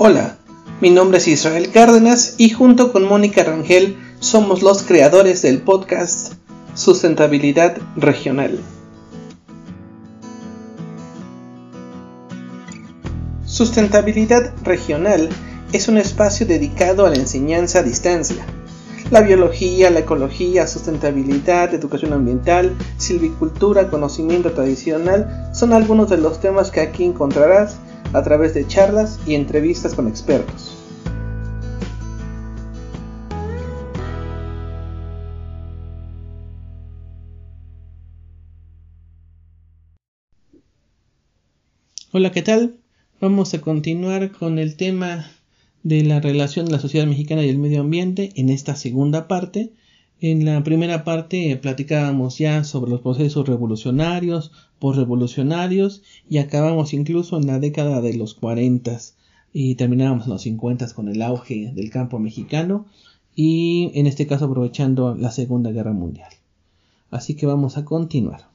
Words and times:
Hola, 0.00 0.36
mi 0.80 0.90
nombre 0.90 1.18
es 1.18 1.26
Israel 1.26 1.72
Cárdenas 1.72 2.36
y 2.38 2.50
junto 2.50 2.92
con 2.92 3.02
Mónica 3.02 3.42
Rangel 3.42 3.96
somos 4.20 4.62
los 4.62 4.84
creadores 4.84 5.42
del 5.42 5.60
podcast 5.60 6.34
Sustentabilidad 6.74 7.78
Regional. 7.96 8.60
Sustentabilidad 13.44 14.54
Regional 14.62 15.30
es 15.72 15.88
un 15.88 15.98
espacio 15.98 16.46
dedicado 16.46 17.04
a 17.04 17.10
la 17.10 17.16
enseñanza 17.16 17.80
a 17.80 17.82
distancia. 17.82 18.46
La 19.10 19.22
biología, 19.22 19.90
la 19.90 20.00
ecología, 20.00 20.68
sustentabilidad, 20.68 21.74
educación 21.74 22.12
ambiental, 22.12 22.76
silvicultura, 22.98 23.90
conocimiento 23.90 24.52
tradicional 24.52 25.50
son 25.52 25.72
algunos 25.72 26.08
de 26.08 26.18
los 26.18 26.40
temas 26.40 26.70
que 26.70 26.82
aquí 26.82 27.02
encontrarás 27.02 27.78
a 28.12 28.22
través 28.22 28.54
de 28.54 28.66
charlas 28.66 29.18
y 29.26 29.34
entrevistas 29.34 29.94
con 29.94 30.08
expertos. 30.08 30.74
Hola, 42.10 42.32
¿qué 42.32 42.40
tal? 42.40 42.76
Vamos 43.20 43.52
a 43.52 43.60
continuar 43.60 44.32
con 44.32 44.58
el 44.58 44.76
tema 44.76 45.30
de 45.82 46.02
la 46.02 46.20
relación 46.20 46.66
de 46.66 46.72
la 46.72 46.78
sociedad 46.80 47.06
mexicana 47.06 47.44
y 47.44 47.50
el 47.50 47.58
medio 47.58 47.82
ambiente 47.82 48.32
en 48.36 48.48
esta 48.48 48.76
segunda 48.76 49.28
parte. 49.28 49.72
En 50.20 50.44
la 50.44 50.64
primera 50.64 51.04
parte 51.04 51.56
platicábamos 51.56 52.38
ya 52.38 52.64
sobre 52.64 52.90
los 52.90 53.02
procesos 53.02 53.46
revolucionarios, 53.46 54.50
postrevolucionarios 54.80 56.02
y 56.28 56.38
acabamos 56.38 56.92
incluso 56.92 57.36
en 57.38 57.46
la 57.46 57.60
década 57.60 58.00
de 58.00 58.14
los 58.14 58.34
40 58.34 58.98
y 59.52 59.76
terminábamos 59.76 60.24
en 60.24 60.32
los 60.32 60.42
50 60.42 60.92
con 60.94 61.08
el 61.08 61.22
auge 61.22 61.70
del 61.72 61.90
campo 61.90 62.18
mexicano 62.18 62.86
y 63.36 63.92
en 63.94 64.08
este 64.08 64.26
caso 64.26 64.46
aprovechando 64.46 65.14
la 65.14 65.30
Segunda 65.30 65.70
Guerra 65.70 65.92
Mundial. 65.92 66.30
Así 67.12 67.34
que 67.34 67.46
vamos 67.46 67.76
a 67.76 67.84
continuar. 67.84 68.48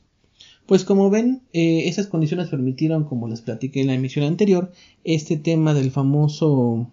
Pues 0.65 0.83
como 0.83 1.09
ven, 1.09 1.43
eh, 1.53 1.87
esas 1.87 2.07
condiciones 2.07 2.49
permitieron, 2.49 3.05
como 3.05 3.29
les 3.29 3.39
platiqué 3.39 3.81
en 3.81 3.87
la 3.87 3.93
emisión 3.93 4.25
anterior, 4.25 4.73
este 5.05 5.37
tema 5.37 5.73
del 5.73 5.91
famoso 5.91 6.89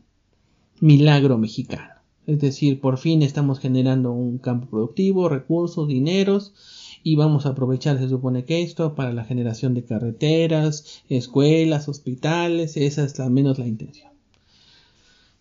milagro 0.80 1.38
mexicano. 1.38 1.89
Es 2.26 2.38
decir, 2.38 2.80
por 2.80 2.98
fin 2.98 3.22
estamos 3.22 3.58
generando 3.58 4.12
un 4.12 4.38
campo 4.38 4.68
productivo, 4.68 5.28
recursos, 5.28 5.88
dineros, 5.88 6.52
y 7.02 7.16
vamos 7.16 7.46
a 7.46 7.50
aprovechar, 7.50 7.98
se 7.98 8.08
supone 8.08 8.44
que 8.44 8.62
esto, 8.62 8.94
para 8.94 9.12
la 9.12 9.24
generación 9.24 9.74
de 9.74 9.84
carreteras, 9.84 11.02
escuelas, 11.08 11.88
hospitales, 11.88 12.76
esa 12.76 13.04
es 13.04 13.18
la 13.18 13.30
menos 13.30 13.58
la 13.58 13.66
intención. 13.66 14.10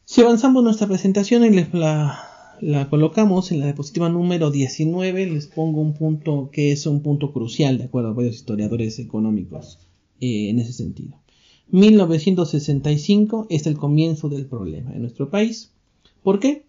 Si 0.06 0.22
avanzamos 0.22 0.64
nuestra 0.64 0.88
presentación 0.88 1.44
y 1.46 1.66
la, 1.74 2.30
la 2.62 2.90
colocamos 2.90 3.52
en 3.52 3.60
la 3.60 3.66
diapositiva 3.66 4.10
número 4.10 4.52
19, 4.52 5.28
les 5.28 5.48
pongo 5.48 5.82
un 5.82 5.94
punto 5.94 6.50
que 6.52 6.72
es 6.72 6.86
un 6.88 7.02
punto 7.02 7.32
crucial, 7.32 7.78
de 7.78 7.86
acuerdo 7.86 8.10
a 8.10 8.14
varios 8.14 8.36
historiadores 8.36 9.00
económicos 9.00 9.80
eh, 10.20 10.50
en 10.50 10.60
ese 10.60 10.74
sentido. 10.74 11.18
1965 11.72 13.48
es 13.50 13.68
el 13.68 13.78
comienzo 13.78 14.30
del 14.30 14.46
problema 14.46 14.92
en 14.94 15.02
nuestro 15.02 15.30
país. 15.30 15.72
¿Por 16.24 16.40
qué? 16.40 16.64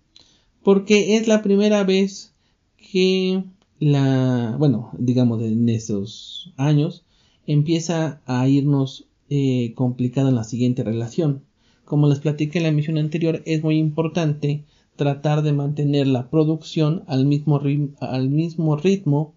Porque 0.62 1.16
es 1.16 1.26
la 1.26 1.42
primera 1.42 1.84
vez 1.84 2.32
que 2.76 3.44
la, 3.78 4.56
bueno, 4.58 4.90
digamos 4.98 5.42
en 5.42 5.68
esos 5.68 6.52
años, 6.56 7.04
empieza 7.46 8.20
a 8.26 8.46
irnos 8.46 9.06
eh, 9.30 9.72
complicado 9.74 10.28
en 10.28 10.34
la 10.34 10.44
siguiente 10.44 10.84
relación. 10.84 11.44
Como 11.84 12.08
les 12.08 12.20
platiqué 12.20 12.58
en 12.58 12.64
la 12.64 12.68
emisión 12.68 12.98
anterior, 12.98 13.42
es 13.46 13.62
muy 13.62 13.78
importante 13.78 14.64
tratar 14.96 15.42
de 15.42 15.52
mantener 15.52 16.06
la 16.06 16.28
producción 16.28 17.04
al 17.06 17.24
mismo, 17.24 17.60
al 18.00 18.28
mismo 18.28 18.76
ritmo 18.76 19.34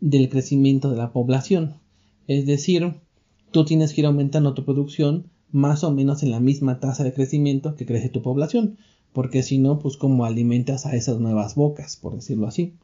del 0.00 0.28
crecimiento 0.28 0.90
de 0.90 0.96
la 0.96 1.12
población. 1.12 1.74
Es 2.28 2.44
decir, 2.44 2.94
tú 3.50 3.64
tienes 3.64 3.94
que 3.94 4.02
ir 4.02 4.06
aumentando 4.06 4.52
tu 4.52 4.64
producción 4.64 5.24
más 5.52 5.84
o 5.84 5.90
menos 5.90 6.22
en 6.22 6.32
la 6.32 6.40
misma 6.40 6.80
tasa 6.80 7.02
de 7.02 7.14
crecimiento 7.14 7.76
que 7.76 7.86
crece 7.86 8.10
tu 8.10 8.20
población, 8.20 8.76
porque 9.16 9.42
si 9.42 9.56
no, 9.56 9.78
pues 9.78 9.96
como 9.96 10.26
alimentas 10.26 10.84
a 10.84 10.94
esas 10.94 11.20
nuevas 11.20 11.54
bocas, 11.54 11.96
por 11.96 12.16
decirlo 12.16 12.46
así. 12.46 12.74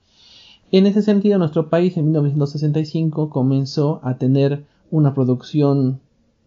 En 0.71 0.87
ese 0.87 1.03
sentido, 1.03 1.37
nuestro 1.37 1.69
país 1.69 1.95
en 1.99 2.07
1965 2.07 3.29
comenzó 3.29 4.01
a 4.03 4.17
tener 4.17 4.65
una 4.91 5.13
producción 5.13 6.01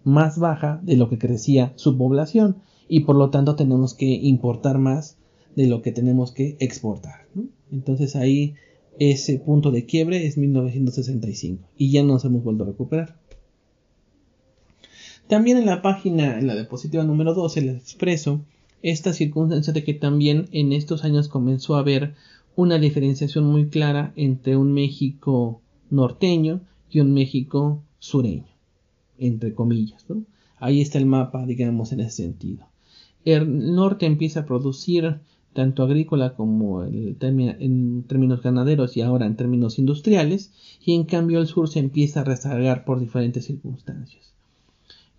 más 0.04 0.40
baja 0.40 0.80
de 0.82 0.98
lo 0.98 1.08
que 1.08 1.20
crecía 1.20 1.72
su 1.76 2.00
población 2.00 2.56
y 2.90 3.02
por 3.02 3.16
lo 3.16 3.30
tanto 3.30 3.56
tenemos 3.56 3.94
que 3.94 4.08
importar 4.08 4.80
más 4.80 5.18
de 5.56 5.68
lo 5.68 5.84
que 5.84 5.92
tenemos 5.92 6.32
que 6.32 6.58
exportar. 6.60 7.28
Entonces 7.72 8.16
ahí 8.16 8.56
ese 8.98 9.38
punto 9.38 9.70
de 9.70 9.86
quiebre 9.86 10.26
es 10.26 10.36
1965 10.36 11.64
y 11.78 11.92
ya 11.92 12.02
nos 12.02 12.26
hemos 12.26 12.44
vuelto 12.44 12.64
a 12.64 12.68
recuperar. 12.68 13.20
También 15.28 15.58
en 15.58 15.68
la 15.68 15.84
página, 15.84 16.40
en 16.40 16.48
la 16.48 16.56
diapositiva 16.56 17.04
número 17.04 17.36
12, 17.36 17.62
les 17.62 17.76
expreso 17.76 18.42
esta 18.82 19.14
circunstancia 19.14 19.74
de 19.74 19.84
que 19.84 19.94
también 19.94 20.48
en 20.52 20.74
estos 20.74 21.04
años 21.04 21.28
comenzó 21.28 21.76
a 21.76 21.80
haber 21.80 22.14
una 22.56 22.78
diferenciación 22.78 23.46
muy 23.46 23.68
clara 23.68 24.14
entre 24.16 24.56
un 24.58 24.74
México 24.74 25.62
norteño 25.90 26.62
y 26.90 27.00
un 27.00 27.14
México 27.14 27.84
sureño, 28.00 28.46
entre 29.18 29.54
comillas. 29.54 30.06
Ahí 30.58 30.82
está 30.82 30.98
el 30.98 31.06
mapa, 31.06 31.46
digamos, 31.46 31.92
en 31.92 32.00
ese 32.00 32.24
sentido. 32.24 32.66
El 33.26 33.76
norte 33.76 34.06
empieza 34.06 34.42
a 34.42 34.46
producir 34.46 35.20
tanto 35.54 35.84
agrícola 35.84 36.36
como 36.36 36.84
en 36.84 38.04
términos 38.08 38.42
ganaderos 38.44 38.98
y 38.98 39.02
ahora 39.02 39.26
en 39.26 39.36
términos 39.36 39.80
industriales, 39.80 40.52
y 40.86 40.94
en 40.94 41.06
cambio 41.06 41.40
el 41.40 41.48
sur 41.48 41.70
se 41.70 41.80
empieza 41.80 42.22
a 42.22 42.26
rezagar 42.26 42.86
por 42.86 43.00
diferentes 43.00 43.46
circunstancias. 43.46 44.34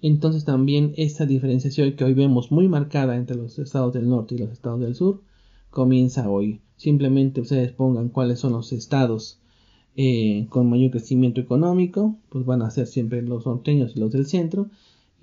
Entonces 0.03 0.45
también 0.45 0.93
esta 0.97 1.27
diferenciación 1.27 1.93
que 1.93 2.05
hoy 2.05 2.15
vemos 2.15 2.53
muy 2.53 2.69
marcada 2.69 3.17
entre 3.17 3.37
los 3.37 3.59
estados 3.59 3.93
del 3.95 4.09
norte 4.09 4.35
y 4.35 4.39
los 4.39 4.51
estados 4.51 4.81
del 4.81 4.95
sur 4.95 5.23
comienza 5.71 6.29
hoy. 6.29 6.61
Simplemente 6.77 7.41
ustedes 7.41 7.73
pongan 7.73 8.11
cuáles 8.11 8.41
son 8.41 8.53
los 8.53 8.73
estados 8.73 9.41
eh, 9.97 10.47
con 10.51 10.69
mayor 10.69 10.91
crecimiento 10.91 11.41
económico, 11.41 12.17
pues 12.29 12.45
van 12.45 12.63
a 12.63 12.71
ser 12.71 12.87
siempre 12.87 13.23
los 13.23 13.47
norteños 13.47 13.97
y 13.97 14.01
los 14.01 14.13
del 14.13 14.27
centro, 14.27 14.69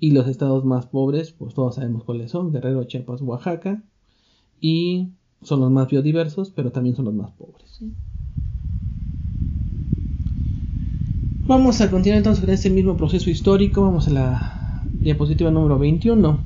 y 0.00 0.10
los 0.10 0.26
estados 0.26 0.64
más 0.64 0.86
pobres, 0.86 1.30
pues 1.30 1.54
todos 1.54 1.76
sabemos 1.76 2.02
cuáles 2.04 2.32
son, 2.32 2.52
Guerrero, 2.52 2.82
Chiapas, 2.84 3.22
Oaxaca, 3.22 3.82
y 4.60 5.10
son 5.42 5.60
los 5.60 5.70
más 5.70 5.88
biodiversos, 5.88 6.50
pero 6.50 6.72
también 6.72 6.96
son 6.96 7.04
los 7.04 7.14
más 7.14 7.30
pobres. 7.32 7.80
Vamos 11.46 11.80
a 11.80 11.90
continuar 11.90 12.18
entonces 12.18 12.44
con 12.44 12.52
este 12.52 12.70
mismo 12.70 12.96
proceso 12.96 13.30
histórico. 13.30 13.82
Vamos 13.82 14.08
a 14.08 14.10
la 14.10 14.63
diapositiva 15.04 15.50
número 15.50 15.78
21. 15.78 16.40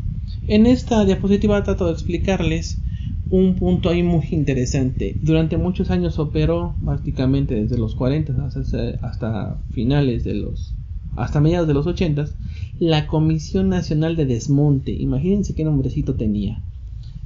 En 0.48 0.66
esta 0.66 1.04
diapositiva 1.04 1.62
trato 1.62 1.86
de 1.86 1.92
explicarles 1.92 2.82
un 3.30 3.54
punto 3.54 3.88
ahí 3.88 4.02
muy 4.02 4.26
interesante. 4.32 5.16
Durante 5.22 5.56
muchos 5.56 5.90
años 5.90 6.18
operó 6.18 6.74
prácticamente 6.84 7.54
desde 7.54 7.78
los 7.78 7.94
40 7.94 8.34
hasta, 9.02 9.62
finales 9.70 10.24
de 10.24 10.34
los 10.34 10.74
hasta 11.16 11.40
mediados 11.40 11.66
de 11.66 11.74
los 11.74 11.86
80 11.86 12.26
la 12.80 13.06
Comisión 13.06 13.68
Nacional 13.68 14.16
de 14.16 14.26
Desmonte. 14.26 14.92
Imagínense 14.92 15.54
qué 15.54 15.64
nombrecito 15.64 16.14
tenía. 16.14 16.62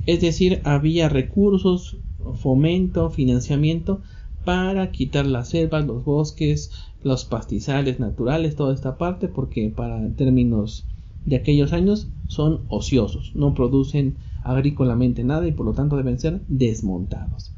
Es 0.06 0.20
decir, 0.20 0.60
había 0.64 1.08
recursos, 1.08 1.96
fomento, 2.34 3.10
financiamiento 3.10 4.00
para 4.44 4.90
quitar 4.90 5.26
las 5.26 5.50
selvas, 5.50 5.86
los 5.86 6.04
bosques, 6.04 6.72
los 7.02 7.24
pastizales 7.24 8.00
naturales, 8.00 8.56
toda 8.56 8.74
esta 8.74 8.98
parte, 8.98 9.28
porque 9.28 9.72
para 9.74 10.08
términos 10.14 10.86
de 11.24 11.36
aquellos 11.36 11.72
años 11.72 12.08
son 12.26 12.62
ociosos, 12.68 13.32
no 13.34 13.54
producen 13.54 14.16
agrícolamente 14.42 15.24
nada 15.24 15.46
y 15.46 15.52
por 15.52 15.66
lo 15.66 15.72
tanto 15.72 15.96
deben 15.96 16.18
ser 16.18 16.40
desmontados. 16.48 17.52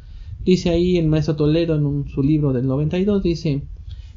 Dice 0.45 0.71
ahí 0.71 0.99
el 0.99 1.09
maestro 1.09 1.37
Toledo 1.37 1.77
en 1.77 2.09
su 2.09 2.23
libro 2.23 2.53
del 2.53 2.67
92, 2.67 3.23
dice, 3.23 3.63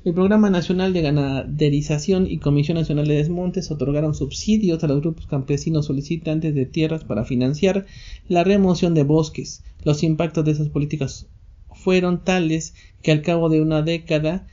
el 0.03 0.13
Programa 0.13 0.49
Nacional 0.49 0.93
de 0.93 1.01
Ganaderización 1.01 2.29
y 2.29 2.37
Comisión 2.37 2.77
Nacional 2.77 3.07
de 3.07 3.15
Desmontes 3.15 3.71
otorgaron 3.71 4.13
subsidios 4.13 4.83
a 4.83 4.87
los 4.87 5.01
grupos 5.01 5.27
campesinos 5.27 5.85
solicitantes 5.85 6.55
de 6.55 6.65
tierras 6.65 7.03
para 7.03 7.25
financiar 7.25 7.85
la 8.29 8.43
remoción 8.43 8.93
de 8.93 9.03
bosques. 9.03 9.63
Los 9.83 10.03
impactos 10.03 10.45
de 10.45 10.51
esas 10.51 10.69
políticas 10.69 11.27
fueron 11.73 12.23
tales 12.23 12.73
que 13.01 13.11
al 13.11 13.21
cabo 13.21 13.49
de 13.49 13.61
una 13.61 13.81
década 13.81 14.47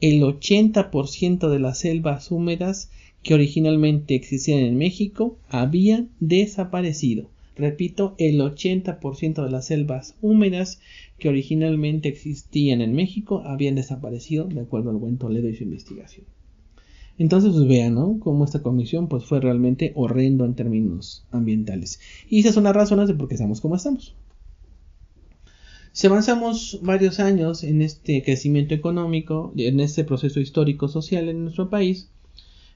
el 0.00 0.22
80% 0.22 1.48
de 1.48 1.58
las 1.58 1.78
selvas 1.78 2.30
húmedas 2.30 2.90
que 3.22 3.34
originalmente 3.34 4.14
existían 4.14 4.60
en 4.60 4.78
México 4.78 5.36
habían 5.48 6.10
desaparecido. 6.20 7.28
Repito, 7.56 8.14
el 8.18 8.40
80% 8.40 9.44
de 9.44 9.50
las 9.50 9.66
selvas 9.66 10.14
húmedas 10.22 10.80
que 11.18 11.28
originalmente 11.28 12.08
existían 12.08 12.80
en 12.80 12.94
México 12.94 13.42
habían 13.44 13.74
desaparecido, 13.74 14.44
de 14.46 14.60
acuerdo 14.60 14.90
al 14.90 14.96
buen 14.96 15.18
Toledo 15.18 15.48
y 15.48 15.56
su 15.56 15.64
investigación. 15.64 16.24
Entonces, 17.18 17.52
pues 17.52 17.68
vean, 17.68 17.96
¿no? 17.96 18.18
Cómo 18.18 18.46
esta 18.46 18.62
comisión 18.62 19.08
pues 19.08 19.26
fue 19.26 19.40
realmente 19.40 19.92
horrendo 19.94 20.46
en 20.46 20.54
términos 20.54 21.26
ambientales. 21.30 22.00
Y 22.30 22.40
esas 22.40 22.54
son 22.54 22.64
las 22.64 22.74
razones 22.74 23.08
de 23.08 23.14
por 23.14 23.28
qué 23.28 23.34
estamos 23.34 23.60
como 23.60 23.76
estamos. 23.76 24.14
Si 25.92 26.06
avanzamos 26.06 26.80
varios 26.82 27.20
años 27.20 27.62
en 27.62 27.82
este 27.82 28.22
crecimiento 28.22 28.74
económico, 28.74 29.52
en 29.56 29.80
este 29.80 30.04
proceso 30.04 30.40
histórico 30.40 30.88
social 30.88 31.28
en 31.28 31.42
nuestro 31.42 31.68
país, 31.68 32.08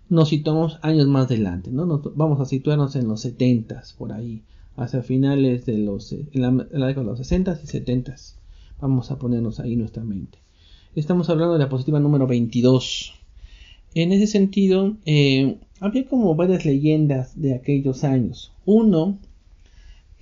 nos 0.08 0.28
situamos 0.28 0.78
años 0.82 1.06
más 1.06 1.26
adelante, 1.26 1.70
¿no? 1.70 1.86
vamos 2.14 2.40
a 2.40 2.44
situarnos 2.44 2.94
en 2.96 3.08
los 3.08 3.20
70 3.22 3.82
por 3.98 4.12
ahí, 4.12 4.42
hacia 4.76 5.02
finales 5.02 5.66
de 5.66 5.78
los, 5.78 6.12
en 6.12 6.28
la, 6.32 6.50
década 6.50 7.00
de 7.00 7.04
los 7.04 7.18
60 7.18 7.60
y 7.62 7.66
70 7.66 8.14
Vamos 8.80 9.10
a 9.10 9.18
ponernos 9.18 9.60
ahí 9.60 9.76
nuestra 9.76 10.02
mente. 10.02 10.38
Estamos 10.94 11.30
hablando 11.30 11.54
de 11.54 11.60
la 11.60 11.68
positiva 11.68 12.00
número 12.00 12.26
22. 12.26 13.14
En 13.94 14.12
ese 14.12 14.26
sentido, 14.26 14.96
eh, 15.06 15.58
había 15.80 16.06
como 16.06 16.34
varias 16.34 16.64
leyendas 16.64 17.40
de 17.40 17.54
aquellos 17.54 18.04
años. 18.04 18.52
Uno, 18.66 19.18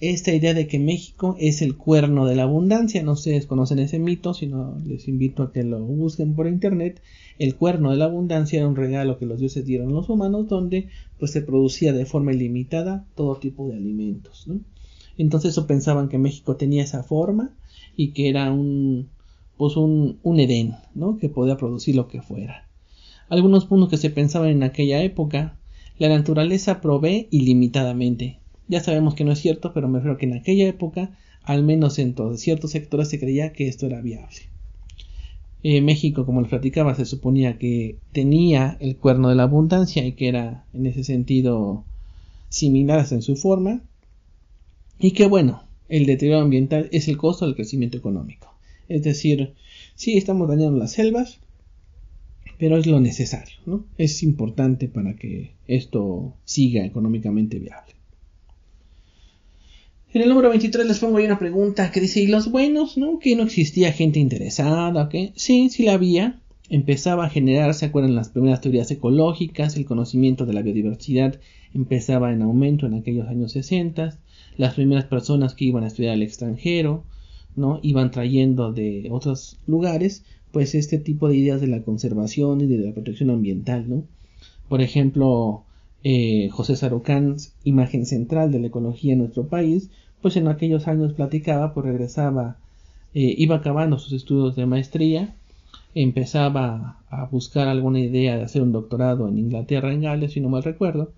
esta 0.03 0.33
idea 0.35 0.53
de 0.53 0.67
que 0.67 0.79
México 0.79 1.37
es 1.39 1.63
el 1.63 1.77
cuerno 1.77 2.27
de 2.27 2.37
la 2.37 2.43
abundancia. 2.43 3.03
No 3.03 3.13
ustedes 3.13 3.47
conocen 3.47 3.79
ese 3.79 3.99
mito, 3.99 4.35
sino 4.35 4.79
les 4.85 5.09
invito 5.09 5.43
a 5.43 5.53
que 5.53 5.63
lo 5.63 5.81
busquen 5.81 6.35
por 6.35 6.47
internet. 6.47 7.01
El 7.39 7.57
cuerno 7.57 7.91
de 7.91 7.97
la 7.97 8.05
abundancia 8.07 8.59
era 8.59 8.69
un 8.69 8.77
regalo 8.77 9.19
que 9.19 9.27
los 9.27 9.41
dioses 9.41 9.65
dieron 9.65 9.89
a 9.89 9.93
los 9.93 10.09
humanos, 10.09 10.49
donde 10.49 10.89
pues 11.19 11.31
se 11.31 11.43
producía 11.43 11.93
de 11.93 12.05
forma 12.05 12.33
ilimitada 12.33 13.07
todo 13.15 13.37
tipo 13.37 13.69
de 13.69 13.77
alimentos. 13.77 14.47
Entonces 15.17 15.53
eso 15.53 15.67
pensaban 15.67 16.09
que 16.09 16.19
México 16.19 16.57
tenía 16.57 16.83
esa 16.83 17.03
forma 17.03 17.57
y 17.97 18.13
que 18.13 18.29
era 18.29 18.53
un 18.53 19.09
pues 19.57 19.77
un, 19.77 20.19
un 20.23 20.41
Edén, 20.41 20.75
¿no? 20.95 21.19
que 21.19 21.29
podía 21.29 21.57
producir 21.57 21.95
lo 21.95 22.09
que 22.09 22.21
fuera 22.21 22.67
algunos 23.33 23.65
puntos 23.65 23.89
que 23.89 23.97
se 23.97 24.11
pensaban 24.11 24.51
en 24.51 24.63
aquella 24.63 25.03
época, 25.03 25.57
la 25.97 26.11
naturaleza 26.11 26.83
provee 26.83 27.29
ilimitadamente. 27.31 28.41
Ya 28.69 28.81
sabemos 28.83 29.15
que 29.15 29.25
no 29.25 29.33
es 29.33 29.41
cierto, 29.41 29.73
pero 29.73 29.89
me 29.89 29.99
refiero 29.99 30.19
que 30.19 30.27
en 30.27 30.35
aquella 30.35 30.69
época, 30.69 31.17
al 31.43 31.63
menos 31.63 31.99
en 31.99 32.15
todos 32.15 32.41
ciertos 32.41 32.71
sectores, 32.71 33.09
se 33.09 33.19
creía 33.19 33.53
que 33.53 33.69
esto 33.69 33.87
era 33.87 34.01
viable. 34.01 34.53
Eh, 35.65 35.81
México, 35.81 36.27
como 36.27 36.41
les 36.41 36.51
platicaba, 36.51 36.95
se 36.95 37.05
suponía 37.05 37.59
que 37.59 37.99
tenía 38.13 38.77
el 38.81 38.97
cuerno 38.97 39.29
de 39.29 39.37
la 39.37 39.45
abundancia 39.45 40.05
y 40.05 40.13
que 40.13 40.29
era 40.29 40.65
en 40.73 40.87
ese 40.87 41.05
sentido 41.05 41.85
similar 42.49 43.07
en 43.11 43.23
su 43.23 43.37
forma. 43.37 43.83
Y 44.99 45.13
que 45.13 45.27
bueno, 45.27 45.63
el 45.89 46.07
deterioro 46.07 46.43
ambiental 46.43 46.89
es 46.93 47.07
el 47.09 47.17
costo 47.17 47.47
del 47.47 47.55
crecimiento 47.55 47.97
económico. 47.97 48.55
Es 48.89 49.03
decir, 49.03 49.55
si 49.95 50.17
estamos 50.17 50.49
dañando 50.49 50.79
las 50.79 50.93
selvas, 50.93 51.39
pero 52.59 52.77
es 52.77 52.87
lo 52.87 53.01
necesario, 53.01 53.57
¿no? 53.67 53.85
Es 53.99 54.23
importante 54.23 54.89
para 54.89 55.17
que 55.17 55.53
esto 55.67 56.35
siga 56.45 56.85
económicamente 56.85 57.59
viable. 57.59 57.95
En 60.15 60.21
el 60.21 60.29
número 60.29 60.51
23 60.51 60.87
les 60.87 60.99
pongo 60.99 61.17
ahí 61.17 61.25
una 61.25 61.39
pregunta 61.39 61.91
que 61.91 62.01
dice, 62.01 62.21
¿y 62.21 62.27
los 62.27 62.51
buenos, 62.51 62.99
no? 62.99 63.19
Que 63.19 63.35
no 63.35 63.45
existía 63.45 63.93
gente 63.93 64.21
interesada, 64.21 65.05
¿ok? 65.05 65.33
Sí, 65.37 65.71
sí 65.71 65.85
la 65.85 65.95
había. 65.95 66.39
Empezaba 66.69 67.25
a 67.25 67.31
generarse, 67.31 67.81
¿se 67.81 67.87
acuerdan? 67.87 68.15
Las 68.15 68.29
primeras 68.29 68.61
teorías 68.61 68.91
ecológicas, 68.91 69.75
el 69.77 69.87
conocimiento 69.87 70.45
de 70.45 70.53
la 70.53 70.61
biodiversidad 70.61 71.41
empezaba 71.73 72.31
en 72.31 72.43
aumento 72.43 72.87
en 72.87 72.93
aquellos 72.93 73.27
años 73.27 73.53
60. 73.53 74.19
Las 74.59 74.75
primeras 74.75 75.07
personas 75.07 75.55
que 75.55 75.65
iban 75.65 75.85
a 75.85 75.87
estudiar 75.87 76.13
al 76.13 76.23
extranjero, 76.23 77.05
¿no? 77.57 77.81
Iban 77.83 78.11
trayendo 78.11 78.71
de 78.71 79.09
otros 79.11 79.61
lugares 79.67 80.25
pues 80.51 80.75
este 80.75 80.99
tipo 80.99 81.29
de 81.31 81.37
ideas 81.37 81.63
de 81.63 81.69
la 81.69 81.83
conservación 81.83 82.61
y 82.61 82.67
de 82.67 82.85
la 82.85 82.93
protección 82.93 83.31
ambiental, 83.31 83.89
¿no? 83.89 84.05
Por 84.69 84.83
ejemplo, 84.83 85.65
eh, 86.05 86.49
José 86.51 86.77
Sarucán, 86.77 87.37
imagen 87.65 88.07
central 88.07 88.53
de 88.53 88.59
la 88.59 88.67
ecología 88.67 89.15
en 89.15 89.21
nuestro 89.21 89.49
país, 89.49 89.91
pues 90.23 90.37
en 90.37 90.49
aquellos 90.49 90.89
años 90.89 91.13
platicaba, 91.13 91.75
pues 91.75 91.87
regresaba, 91.87 92.57
eh, 93.15 93.35
iba 93.37 93.57
acabando 93.57 93.99
sus 93.99 94.13
estudios 94.13 94.57
de 94.57 94.67
maestría, 94.67 95.35
empezaba 95.95 96.99
a 97.11 97.27
buscar 97.27 97.69
alguna 97.69 98.01
idea 98.01 98.37
de 98.37 98.45
hacer 98.45 98.63
un 98.63 98.73
doctorado 98.73 99.29
en 99.29 99.39
Inglaterra, 99.39 99.93
en 99.93 100.03
Gales, 100.03 100.33
si 100.33 100.41
no 100.41 100.49
mal 100.49 100.63
recuerdo, 100.63 101.13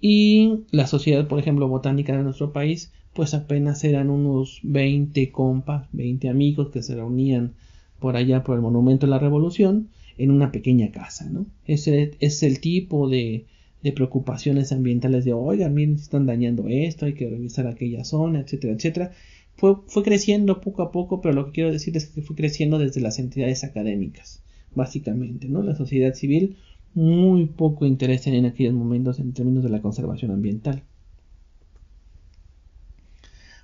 y 0.00 0.64
la 0.70 0.86
sociedad, 0.86 1.28
por 1.28 1.38
ejemplo, 1.38 1.68
botánica 1.68 2.16
de 2.16 2.22
nuestro 2.22 2.52
país, 2.52 2.92
pues 3.12 3.34
apenas 3.34 3.84
eran 3.84 4.10
unos 4.10 4.60
20 4.62 5.30
compas, 5.30 5.88
20 5.92 6.28
amigos 6.28 6.70
que 6.70 6.82
se 6.82 6.94
reunían 6.94 7.52
por 7.98 8.16
allá 8.16 8.44
por 8.44 8.56
el 8.56 8.62
Monumento 8.62 9.06
de 9.06 9.10
la 9.10 9.18
Revolución 9.18 9.88
en 10.18 10.30
una 10.30 10.52
pequeña 10.52 10.90
casa, 10.90 11.28
¿no? 11.30 11.46
Ese 11.66 12.12
es 12.20 12.42
el 12.42 12.60
tipo 12.60 13.08
de, 13.08 13.46
de 13.82 13.92
preocupaciones 13.92 14.72
ambientales 14.72 15.24
de, 15.24 15.32
oigan, 15.32 15.74
miren, 15.74 15.96
están 15.96 16.26
dañando 16.26 16.66
esto, 16.68 17.06
hay 17.06 17.14
que 17.14 17.28
revisar 17.28 17.66
aquella 17.66 18.04
zona, 18.04 18.40
etcétera, 18.40 18.72
etcétera. 18.74 19.12
Fue, 19.56 19.76
fue 19.86 20.02
creciendo 20.02 20.60
poco 20.60 20.82
a 20.82 20.92
poco, 20.92 21.20
pero 21.20 21.34
lo 21.34 21.46
que 21.46 21.52
quiero 21.52 21.72
decir 21.72 21.96
es 21.96 22.06
que 22.06 22.22
fue 22.22 22.36
creciendo 22.36 22.78
desde 22.78 23.00
las 23.00 23.18
entidades 23.18 23.64
académicas, 23.64 24.42
básicamente, 24.74 25.48
¿no? 25.48 25.62
La 25.62 25.74
sociedad 25.74 26.14
civil 26.14 26.56
muy 26.94 27.46
poco 27.46 27.86
interés 27.86 28.26
en 28.26 28.46
aquellos 28.46 28.74
momentos 28.74 29.20
en 29.20 29.32
términos 29.32 29.62
de 29.62 29.70
la 29.70 29.82
conservación 29.82 30.30
ambiental. 30.30 30.82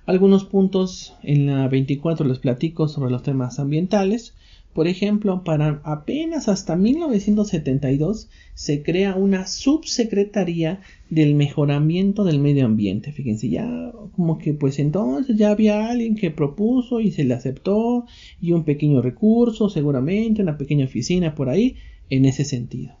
Algunos 0.05 0.45
puntos 0.45 1.15
en 1.23 1.47
la 1.47 1.67
24 1.67 2.27
les 2.27 2.37
platico 2.37 2.87
sobre 2.87 3.11
los 3.11 3.23
temas 3.23 3.59
ambientales. 3.59 4.35
Por 4.75 4.89
ejemplo, 4.89 5.45
para 5.45 5.79
apenas 5.85 6.49
hasta 6.49 6.75
1972 6.75 8.29
se 8.55 8.83
crea 8.83 9.15
una 9.15 9.47
subsecretaría 9.47 10.81
del 11.09 11.33
mejoramiento 11.33 12.25
del 12.25 12.39
medio 12.39 12.65
ambiente. 12.65 13.13
Fíjense, 13.13 13.47
ya 13.47 13.93
como 14.17 14.37
que 14.37 14.53
pues 14.53 14.77
entonces 14.79 15.37
ya 15.37 15.51
había 15.51 15.87
alguien 15.89 16.15
que 16.15 16.29
propuso 16.29 16.99
y 16.99 17.13
se 17.13 17.23
le 17.23 17.35
aceptó 17.35 18.05
y 18.41 18.51
un 18.51 18.65
pequeño 18.65 19.01
recurso, 19.01 19.69
seguramente 19.69 20.41
una 20.41 20.57
pequeña 20.57 20.83
oficina 20.83 21.35
por 21.35 21.47
ahí 21.47 21.77
en 22.09 22.25
ese 22.25 22.43
sentido. 22.43 22.95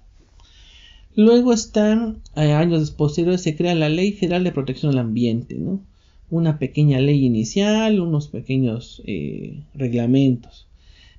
Luego 1.13 1.51
están, 1.51 2.21
eh, 2.37 2.53
años 2.53 2.89
posteriores, 2.91 3.41
se 3.41 3.57
crea 3.57 3.75
la 3.75 3.89
Ley 3.89 4.13
Federal 4.13 4.45
de 4.45 4.53
Protección 4.53 4.93
al 4.93 4.99
Ambiente, 4.99 5.55
¿no? 5.55 5.81
una 6.29 6.57
pequeña 6.57 7.01
ley 7.01 7.25
inicial, 7.25 7.99
unos 7.99 8.29
pequeños 8.29 9.01
eh, 9.05 9.59
reglamentos. 9.73 10.67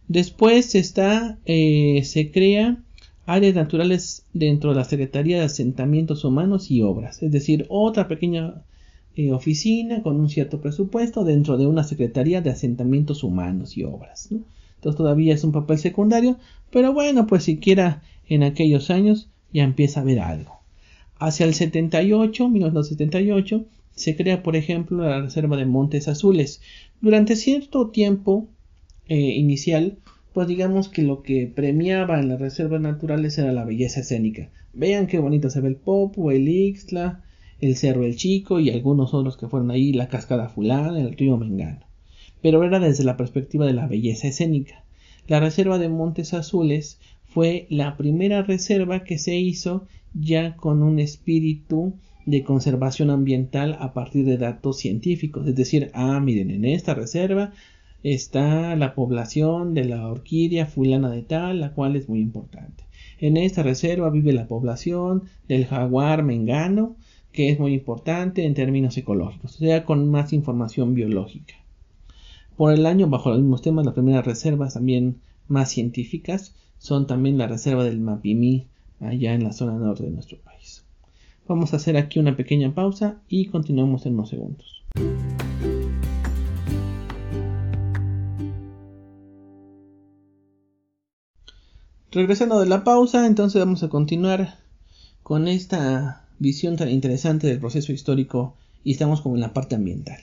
Después 0.09 0.75
está, 0.75 1.39
eh, 1.47 2.03
se 2.05 2.31
crea 2.31 2.83
áreas 3.27 3.55
naturales 3.55 4.25
dentro 4.33 4.71
de 4.71 4.77
la 4.77 4.85
Secretaría 4.85 5.39
de 5.39 5.45
Asentamientos 5.45 6.25
Humanos 6.25 6.71
y 6.71 6.83
Obras, 6.83 7.23
es 7.23 7.33
decir, 7.33 7.67
otra 7.69 8.07
pequeña 8.07 8.63
eh, 9.17 9.33
oficina 9.33 10.03
con 10.03 10.21
un 10.21 10.29
cierto 10.29 10.61
presupuesto 10.61 11.25
dentro 11.25 11.57
de 11.57 11.67
una 11.67 11.83
Secretaría 11.83 12.41
de 12.41 12.51
Asentamientos 12.51 13.25
Humanos 13.25 13.77
y 13.77 13.83
Obras. 13.83 14.29
Entonces 14.31 14.97
todavía 14.97 15.35
es 15.35 15.43
un 15.43 15.53
papel 15.53 15.79
secundario, 15.79 16.39
pero 16.71 16.93
bueno, 16.93 17.27
pues 17.27 17.43
siquiera 17.43 18.03
en 18.29 18.45
aquellos 18.45 18.91
años 18.91 19.29
ya 19.53 19.65
empieza 19.65 20.01
a 20.01 20.03
haber 20.05 20.21
algo. 20.21 20.61
Hacia 21.19 21.47
el 21.47 21.55
78, 21.55 22.49
1978, 22.49 23.65
se 23.95 24.15
crea, 24.15 24.43
por 24.43 24.55
ejemplo, 24.55 24.99
la 24.99 25.23
Reserva 25.23 25.57
de 25.57 25.65
Montes 25.65 26.07
Azules. 26.07 26.61
Durante 27.01 27.35
cierto 27.35 27.89
tiempo 27.89 28.47
eh, 29.09 29.17
inicial, 29.17 29.99
pues 30.33 30.49
digamos 30.49 30.89
que 30.89 31.03
lo 31.03 31.23
que 31.23 31.47
premiaba 31.47 32.21
en 32.21 32.29
las 32.29 32.41
reservas 32.41 32.81
naturales 32.81 33.39
era 33.39 33.53
la 33.53 33.65
belleza 33.65 34.01
escénica. 34.01 34.51
Vean 34.75 35.07
qué 35.07 35.19
bonito 35.19 35.49
se 35.49 35.61
ve 35.61 35.69
el 35.69 35.77
Popo, 35.77 36.31
el 36.31 36.49
Ixtla, 36.49 37.23
el 37.61 37.77
Cerro 37.77 38.05
El 38.05 38.17
Chico 38.17 38.61
y 38.61 38.71
algunos 38.71 39.15
otros 39.15 39.37
que 39.37 39.49
fueron 39.49 39.71
ahí, 39.71 39.93
la 39.93 40.09
Cascada 40.09 40.49
Fulana, 40.49 41.01
el 41.01 41.17
río 41.17 41.37
Mengano. 41.37 41.81
Pero 42.43 42.63
era 42.65 42.79
desde 42.79 43.05
la 43.05 43.17
perspectiva 43.17 43.65
de 43.65 43.73
la 43.73 43.87
belleza 43.87 44.29
escénica. 44.29 44.85
La 45.27 45.41
Reserva 45.41 45.79
de 45.79 45.89
Montes 45.89 46.35
Azules 46.35 46.99
fue 47.25 47.67
la 47.71 47.97
primera 47.97 48.43
reserva 48.43 49.05
que 49.05 49.19
se 49.19 49.37
hizo 49.37 49.87
ya 50.15 50.57
con 50.57 50.83
un 50.83 50.99
espíritu 50.99 51.95
de 52.27 52.43
conservación 52.43 53.11
ambiental 53.11 53.77
a 53.81 53.93
partir 53.93 54.25
de 54.25 54.37
datos 54.37 54.79
científicos. 54.79 55.47
Es 55.47 55.55
decir, 55.55 55.91
ah, 55.95 56.21
miren, 56.21 56.51
en 56.51 56.65
esta 56.65 56.95
reserva 56.95 57.53
está 58.15 58.77
la 58.77 58.95
población 58.95 59.75
de 59.75 59.85
la 59.85 60.07
orquídea 60.07 60.67
fulana 60.67 61.11
de 61.11 61.23
tal, 61.23 61.61
la 61.61 61.73
cual 61.73 61.97
es 61.97 62.09
muy 62.09 62.21
importante. 62.21 62.85
En 63.19 63.37
esta 63.37 63.65
reserva 63.65 64.11
vive 64.11 64.33
la 64.33 64.47
población 64.47 65.25
del 65.49 65.67
jaguar 65.67 66.23
mengano, 66.23 66.95
que 67.33 67.51
es 67.51 67.59
muy 67.59 67.75
importante 67.75 68.45
en 68.45 68.55
términos 68.55 68.97
ecológicos, 68.97 69.57
o 69.57 69.59
sea, 69.59 69.85
con 69.85 70.09
más 70.09 70.33
información 70.33 70.95
biológica. 70.95 71.55
Por 72.57 72.73
el 72.73 72.87
año, 72.87 73.09
bajo 73.09 73.31
los 73.31 73.41
mismos 73.41 73.63
temas, 73.63 73.85
las 73.85 73.95
primeras 73.95 74.25
reservas 74.25 74.75
también 74.75 75.17
más 75.49 75.71
científicas 75.71 76.55
son 76.79 77.09
también 77.09 77.39
la 77.39 77.49
reserva 77.49 77.83
del 77.83 77.99
Mapimí, 77.99 78.67
allá 79.01 79.35
en 79.35 79.43
la 79.43 79.53
zona 79.53 79.73
norte 79.79 80.05
de 80.05 80.11
nuestro 80.11 80.39
país. 80.39 80.85
Vamos 81.49 81.73
a 81.73 81.77
hacer 81.77 81.97
aquí 81.97 82.21
una 82.21 82.37
pequeña 82.37 82.73
pausa 82.73 83.21
y 83.29 83.47
continuamos 83.47 84.07
en 84.07 84.15
unos 84.15 84.29
segundos. 84.29 84.85
Regresando 92.17 92.59
de 92.61 92.67
la 92.67 92.83
pausa, 92.83 93.27
entonces 93.27 93.61
vamos 93.61 93.83
a 93.83 93.91
continuar 93.91 94.59
con 95.23 95.49
esta 95.49 96.25
visión 96.39 96.77
tan 96.77 96.89
interesante 96.89 97.47
del 97.47 97.61
proceso 97.61 97.93
histórico 97.93 98.55
y 98.83 98.93
estamos 98.93 99.21
como 99.21 99.35
en 99.35 99.43
la 99.43 99.53
parte 99.53 99.75
ambiental. 99.75 100.19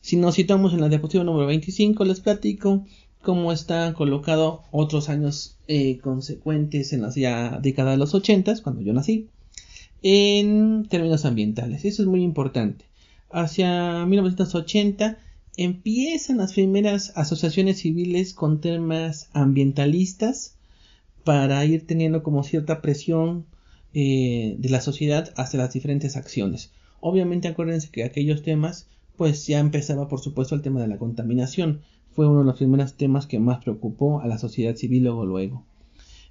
Si 0.00 0.16
nos 0.16 0.34
citamos 0.34 0.72
en 0.72 0.80
la 0.80 0.88
diapositiva 0.88 1.22
número 1.22 1.46
25, 1.46 2.04
les 2.04 2.18
platico 2.18 2.84
cómo 3.22 3.52
está 3.52 3.94
colocado 3.94 4.64
otros 4.72 5.08
años 5.08 5.56
eh, 5.68 5.98
consecuentes 5.98 6.92
en 6.92 7.02
la 7.02 7.60
década 7.62 7.92
de 7.92 7.96
los 7.96 8.12
80, 8.12 8.60
cuando 8.64 8.82
yo 8.82 8.92
nací, 8.92 9.28
en 10.02 10.88
términos 10.88 11.24
ambientales. 11.24 11.84
Eso 11.84 12.02
es 12.02 12.08
muy 12.08 12.24
importante. 12.24 12.86
Hacia 13.30 14.04
1980 14.04 15.16
empiezan 15.56 16.38
las 16.38 16.54
primeras 16.54 17.12
asociaciones 17.14 17.78
civiles 17.78 18.34
con 18.34 18.60
temas 18.60 19.28
ambientalistas 19.32 20.56
para 21.30 21.64
ir 21.64 21.86
teniendo 21.86 22.24
como 22.24 22.42
cierta 22.42 22.82
presión 22.82 23.46
eh, 23.94 24.56
de 24.58 24.68
la 24.68 24.80
sociedad 24.80 25.32
hacia 25.36 25.60
las 25.60 25.72
diferentes 25.72 26.16
acciones. 26.16 26.72
Obviamente 26.98 27.46
acuérdense 27.46 27.88
que 27.92 28.02
aquellos 28.02 28.42
temas 28.42 28.88
pues 29.16 29.46
ya 29.46 29.60
empezaba 29.60 30.08
por 30.08 30.18
supuesto 30.18 30.56
el 30.56 30.62
tema 30.62 30.80
de 30.80 30.88
la 30.88 30.98
contaminación. 30.98 31.82
Fue 32.10 32.26
uno 32.26 32.40
de 32.40 32.46
los 32.46 32.56
primeros 32.56 32.94
temas 32.94 33.28
que 33.28 33.38
más 33.38 33.62
preocupó 33.62 34.20
a 34.20 34.26
la 34.26 34.38
sociedad 34.38 34.74
civil 34.74 35.04
luego 35.04 35.24
luego. 35.24 35.64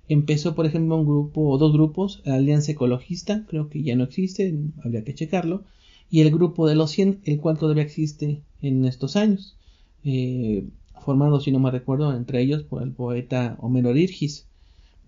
Empezó 0.09 0.53
por 0.53 0.65
ejemplo 0.65 0.97
un 0.97 1.05
grupo 1.05 1.47
o 1.49 1.57
dos 1.57 1.71
grupos, 1.71 2.21
la 2.25 2.35
Alianza 2.35 2.73
Ecologista, 2.73 3.45
creo 3.47 3.69
que 3.69 3.81
ya 3.81 3.95
no 3.95 4.03
existe, 4.03 4.53
habría 4.83 5.05
que 5.05 5.15
checarlo, 5.15 5.63
y 6.09 6.19
el 6.19 6.29
grupo 6.29 6.67
de 6.67 6.75
los 6.75 6.91
100, 6.91 7.21
el 7.23 7.39
cual 7.39 7.57
todavía 7.57 7.83
existe 7.83 8.41
en 8.61 8.83
estos 8.83 9.15
años, 9.15 9.55
eh, 10.03 10.67
formado 10.99 11.39
si 11.39 11.53
no 11.53 11.59
me 11.61 11.71
recuerdo 11.71 12.13
entre 12.13 12.41
ellos 12.41 12.63
por 12.63 12.83
el 12.83 12.91
poeta 12.91 13.55
Homero 13.61 13.93
Dirgis, 13.93 14.48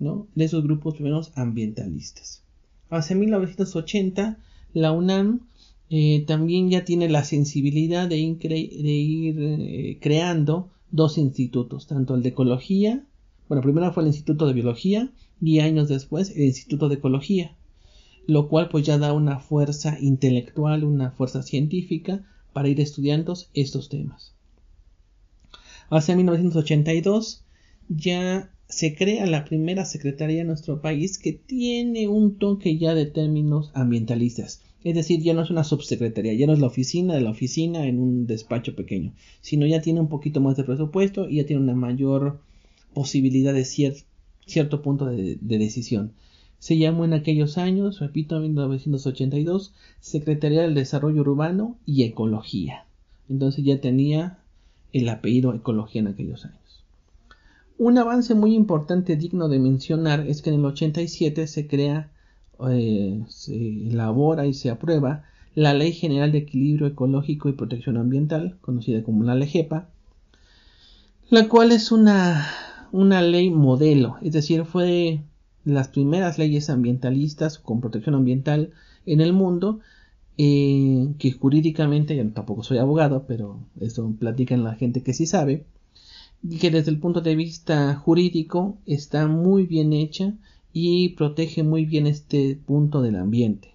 de 0.01 0.43
esos 0.43 0.63
grupos 0.63 0.95
primeros 0.95 1.31
ambientalistas. 1.35 2.43
Hacia 2.89 3.15
1980 3.15 4.37
la 4.73 4.91
UNAM 4.91 5.41
eh, 5.89 6.23
también 6.25 6.69
ya 6.69 6.85
tiene 6.85 7.09
la 7.09 7.23
sensibilidad 7.23 8.07
de, 8.07 8.17
ir 8.17 9.37
eh, 9.39 9.97
creando 10.01 10.69
dos 10.89 11.17
institutos, 11.17 11.87
tanto 11.87 12.15
el 12.15 12.23
de 12.23 12.29
ecología, 12.29 13.05
bueno, 13.51 13.61
primero 13.61 13.91
fue 13.91 14.03
el 14.03 14.07
Instituto 14.07 14.47
de 14.47 14.53
Biología 14.53 15.11
y 15.41 15.59
años 15.59 15.89
después 15.89 16.29
el 16.37 16.43
Instituto 16.43 16.87
de 16.87 16.95
Ecología, 16.95 17.53
lo 18.25 18.47
cual 18.47 18.69
pues 18.69 18.85
ya 18.85 18.97
da 18.97 19.11
una 19.11 19.39
fuerza 19.39 19.97
intelectual, 19.99 20.85
una 20.85 21.11
fuerza 21.11 21.43
científica 21.43 22.25
para 22.53 22.69
ir 22.69 22.79
estudiando 22.79 23.35
estos 23.53 23.89
temas. 23.89 24.33
Hacia 25.89 26.15
1982 26.15 27.43
ya 27.89 28.49
se 28.71 28.95
crea 28.95 29.25
la 29.25 29.43
primera 29.45 29.85
secretaría 29.85 30.41
en 30.41 30.47
nuestro 30.47 30.81
país 30.81 31.17
que 31.17 31.33
tiene 31.33 32.07
un 32.07 32.37
toque 32.37 32.77
ya 32.77 32.95
de 32.95 33.05
términos 33.05 33.69
ambientalistas. 33.73 34.61
Es 34.83 34.95
decir, 34.95 35.21
ya 35.21 35.33
no 35.33 35.41
es 35.43 35.51
una 35.51 35.63
subsecretaría, 35.63 36.33
ya 36.33 36.47
no 36.47 36.53
es 36.53 36.59
la 36.59 36.67
oficina 36.67 37.13
de 37.13 37.21
la 37.21 37.29
oficina 37.29 37.85
en 37.85 37.99
un 37.99 38.25
despacho 38.25 38.75
pequeño, 38.75 39.13
sino 39.41 39.67
ya 39.67 39.81
tiene 39.81 39.99
un 39.99 40.07
poquito 40.07 40.39
más 40.39 40.57
de 40.57 40.63
presupuesto 40.63 41.29
y 41.29 41.35
ya 41.35 41.45
tiene 41.45 41.61
una 41.61 41.75
mayor 41.75 42.39
posibilidad 42.93 43.53
de 43.53 43.65
cierto 44.45 44.81
punto 44.81 45.05
de, 45.05 45.37
decisión. 45.41 46.13
Se 46.57 46.77
llamó 46.77 47.05
en 47.05 47.13
aquellos 47.13 47.57
años, 47.57 47.99
repito, 47.99 48.37
en 48.37 48.43
1982, 48.43 49.73
Secretaría 49.99 50.61
del 50.61 50.75
Desarrollo 50.75 51.21
Urbano 51.21 51.77
y 51.85 52.03
Ecología. 52.03 52.85
Entonces 53.29 53.65
ya 53.65 53.81
tenía 53.81 54.39
el 54.93 55.09
apellido 55.09 55.53
Ecología 55.53 56.01
en 56.01 56.07
aquellos 56.07 56.45
años. 56.45 56.60
Un 57.83 57.97
avance 57.97 58.35
muy 58.35 58.53
importante 58.53 59.15
digno 59.15 59.49
de 59.49 59.57
mencionar 59.57 60.27
es 60.27 60.43
que 60.43 60.51
en 60.51 60.57
el 60.57 60.65
87 60.65 61.47
se 61.47 61.65
crea 61.65 62.11
eh, 62.69 63.23
se 63.27 63.55
elabora 63.55 64.45
y 64.45 64.53
se 64.53 64.69
aprueba 64.69 65.23
la 65.55 65.73
Ley 65.73 65.91
General 65.91 66.31
de 66.31 66.37
Equilibrio 66.37 66.85
Ecológico 66.85 67.49
y 67.49 67.53
Protección 67.53 67.97
Ambiental, 67.97 68.59
conocida 68.61 69.01
como 69.01 69.23
la 69.23 69.33
LEGEPA, 69.33 69.89
la 71.31 71.49
cual 71.49 71.71
es 71.71 71.91
una, 71.91 72.47
una 72.91 73.23
ley 73.23 73.49
modelo, 73.49 74.17
es 74.21 74.33
decir, 74.33 74.65
fue 74.65 75.23
las 75.65 75.87
primeras 75.87 76.37
leyes 76.37 76.69
ambientalistas 76.69 77.57
con 77.57 77.81
protección 77.81 78.13
ambiental 78.13 78.73
en 79.07 79.21
el 79.21 79.33
mundo, 79.33 79.79
eh, 80.37 81.15
que 81.17 81.31
jurídicamente, 81.31 82.15
yo 82.15 82.29
tampoco 82.29 82.61
soy 82.61 82.77
abogado, 82.77 83.25
pero 83.27 83.57
eso 83.79 84.13
platican 84.19 84.63
la 84.63 84.75
gente 84.75 85.01
que 85.01 85.13
sí 85.15 85.25
sabe, 85.25 85.65
y 86.43 86.57
que 86.57 86.71
desde 86.71 86.91
el 86.91 86.99
punto 86.99 87.21
de 87.21 87.35
vista 87.35 87.95
jurídico 87.95 88.77
está 88.85 89.27
muy 89.27 89.65
bien 89.65 89.93
hecha 89.93 90.33
y 90.73 91.09
protege 91.09 91.63
muy 91.63 91.85
bien 91.85 92.07
este 92.07 92.55
punto 92.55 93.01
del 93.01 93.15
ambiente. 93.15 93.69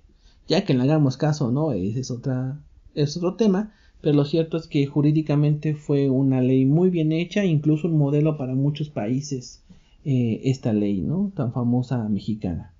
Ya 0.48 0.64
que 0.64 0.74
le 0.74 0.82
hagamos 0.82 1.16
caso 1.16 1.50
no, 1.50 1.72
ese 1.72 2.00
es, 2.00 2.10
otra, 2.10 2.60
es 2.94 3.16
otro 3.16 3.34
tema, 3.34 3.72
pero 4.00 4.16
lo 4.16 4.24
cierto 4.24 4.56
es 4.56 4.66
que 4.66 4.86
jurídicamente 4.86 5.74
fue 5.74 6.08
una 6.10 6.40
ley 6.40 6.64
muy 6.64 6.90
bien 6.90 7.12
hecha, 7.12 7.44
incluso 7.44 7.88
un 7.88 7.98
modelo 7.98 8.36
para 8.36 8.54
muchos 8.54 8.88
países, 8.88 9.62
eh, 10.04 10.40
esta 10.44 10.72
ley, 10.72 11.00
¿no? 11.00 11.32
Tan 11.34 11.52
famosa 11.52 12.08
mexicana. 12.08 12.72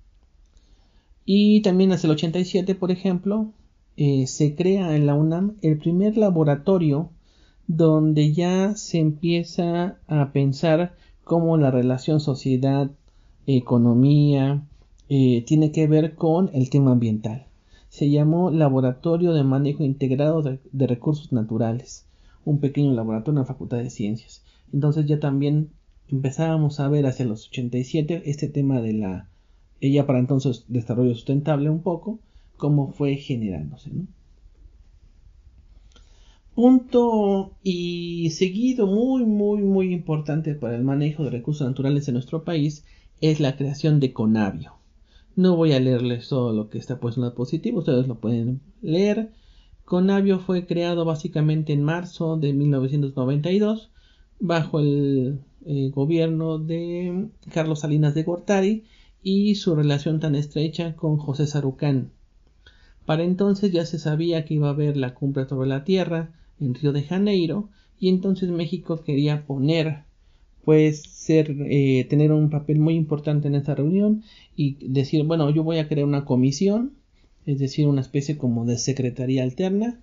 Y 1.25 1.61
también 1.61 1.91
hacia 1.91 2.07
el 2.07 2.13
87, 2.13 2.75
por 2.75 2.91
ejemplo, 2.91 3.51
eh, 3.97 4.27
se 4.27 4.55
crea 4.55 4.95
en 4.95 5.05
la 5.05 5.15
UNAM 5.15 5.57
el 5.61 5.77
primer 5.77 6.15
laboratorio 6.17 7.09
donde 7.67 8.33
ya 8.33 8.75
se 8.75 8.99
empieza 8.99 9.97
a 10.07 10.31
pensar 10.31 10.95
cómo 11.23 11.57
la 11.57 11.69
relación 11.69 12.19
sociedad 12.19 12.89
economía, 13.45 14.63
eh, 15.09 15.43
tiene 15.45 15.71
que 15.71 15.87
ver 15.87 16.15
con 16.15 16.49
el 16.53 16.69
tema 16.69 16.91
ambiental. 16.91 17.47
Se 17.89 18.09
llamó 18.09 18.51
Laboratorio 18.51 19.33
de 19.33 19.43
Manejo 19.43 19.83
Integrado 19.83 20.41
de, 20.41 20.87
Recursos 20.87 21.31
Naturales, 21.31 22.05
un 22.43 22.59
pequeño 22.59 22.93
laboratorio 22.93 23.39
en 23.39 23.43
la 23.43 23.53
Facultad 23.53 23.77
de 23.77 23.89
Ciencias. 23.89 24.43
Entonces 24.73 25.05
ya 25.05 25.19
también 25.19 25.69
empezábamos 26.09 26.79
a 26.79 26.89
ver 26.89 27.05
hacia 27.05 27.25
los 27.25 27.47
87 27.47 28.23
este 28.25 28.49
tema 28.49 28.81
de 28.81 28.93
la, 28.93 29.29
ella 29.79 30.05
para 30.05 30.19
entonces 30.19 30.65
desarrollo 30.67 31.13
sustentable 31.15 31.69
un 31.69 31.81
poco, 31.81 32.19
cómo 32.57 32.91
fue 32.91 33.15
generándose. 33.15 33.91
Punto 36.57 37.51
y 37.61 38.31
seguido 38.31 38.87
muy 38.87 39.23
muy 39.25 39.61
muy 39.61 39.93
importante 39.93 40.55
para 40.55 40.75
el 40.75 40.83
manejo 40.83 41.23
de 41.23 41.29
recursos 41.29 41.67
naturales 41.67 42.07
en 42.07 42.15
nuestro 42.15 42.43
país 42.43 42.83
es 43.21 43.39
la 43.39 43.55
creación 43.55 43.99
de 43.99 44.11
Conavio. 44.11 44.73
No 45.35 45.55
voy 45.55 45.73
a 45.73 45.79
leerles 45.79 46.29
todo 46.29 46.53
lo 46.53 46.71
que 46.71 46.79
está 46.79 46.99
puesto 46.99 47.21
en 47.21 47.25
la 47.25 47.29
diapositiva, 47.29 47.77
ustedes 47.77 48.07
lo 48.07 48.15
pueden 48.15 48.61
leer. 48.81 49.29
Conavio 49.85 50.39
fue 50.39 50.65
creado 50.65 51.05
básicamente 51.05 51.73
en 51.73 51.83
marzo 51.83 52.37
de 52.37 52.53
1992 52.53 53.91
bajo 54.39 54.79
el 54.79 55.41
eh, 55.63 55.91
gobierno 55.93 56.57
de 56.57 57.27
Carlos 57.53 57.81
Salinas 57.81 58.15
de 58.15 58.23
Gortari 58.23 58.83
y 59.21 59.53
su 59.53 59.75
relación 59.75 60.19
tan 60.19 60.33
estrecha 60.33 60.95
con 60.95 61.17
José 61.17 61.45
Sarucán. 61.45 62.09
Para 63.05 63.23
entonces 63.23 63.71
ya 63.71 63.85
se 63.85 63.99
sabía 63.99 64.43
que 64.43 64.55
iba 64.55 64.69
a 64.69 64.71
haber 64.71 64.97
la 64.97 65.13
cumbre 65.13 65.47
sobre 65.47 65.69
la 65.69 65.83
Tierra 65.83 66.33
en 66.59 66.73
Río 66.73 66.91
de 66.91 67.03
Janeiro 67.03 67.69
y 67.99 68.09
entonces 68.09 68.49
México 68.49 69.01
quería 69.03 69.45
poner 69.45 70.03
pues 70.67 71.03
ser 71.03 71.55
eh, 71.69 72.05
tener 72.09 72.33
un 72.33 72.49
papel 72.49 72.79
muy 72.79 72.95
importante 72.95 73.47
en 73.47 73.55
esta 73.55 73.73
reunión 73.73 74.23
y 74.55 74.75
decir 74.85 75.23
bueno 75.23 75.49
yo 75.49 75.63
voy 75.63 75.77
a 75.77 75.87
crear 75.87 76.05
una 76.05 76.25
comisión 76.25 76.91
es 77.45 77.59
decir 77.59 77.87
una 77.87 78.01
especie 78.01 78.37
como 78.37 78.65
de 78.65 78.77
secretaría 78.77 79.43
alterna 79.43 80.01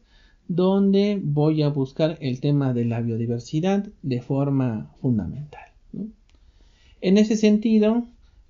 donde 0.49 1.21
voy 1.23 1.63
a 1.63 1.69
buscar 1.69 2.17
el 2.21 2.41
tema 2.41 2.73
de 2.73 2.85
la 2.85 3.01
biodiversidad 3.01 3.89
de 4.03 4.23
forma 4.23 4.91
fundamental 5.01 5.69
en 7.01 7.19
ese 7.19 7.37
sentido 7.37 8.05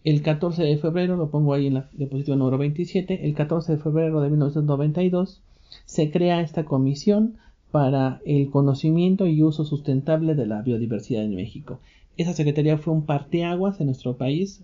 el 0.04 0.22
14 0.22 0.62
de 0.62 0.76
febrero 0.76 1.16
lo 1.16 1.30
pongo 1.30 1.54
ahí 1.54 1.66
en 1.66 1.74
la 1.74 1.90
diapositiva 1.94 2.36
número 2.36 2.58
27 2.58 3.26
el 3.26 3.34
14 3.34 3.72
de 3.72 3.78
febrero 3.78 4.20
de 4.20 4.30
1992 4.30 5.40
se 5.84 6.10
crea 6.12 6.40
esta 6.40 6.64
comisión 6.64 7.38
para 7.74 8.20
el 8.24 8.50
conocimiento 8.50 9.26
y 9.26 9.42
uso 9.42 9.64
sustentable 9.64 10.36
de 10.36 10.46
la 10.46 10.62
biodiversidad 10.62 11.24
en 11.24 11.34
México. 11.34 11.80
Esa 12.16 12.32
secretaría 12.32 12.78
fue 12.78 12.94
un 12.94 13.04
parteaguas 13.04 13.80
en 13.80 13.86
nuestro 13.86 14.16
país. 14.16 14.62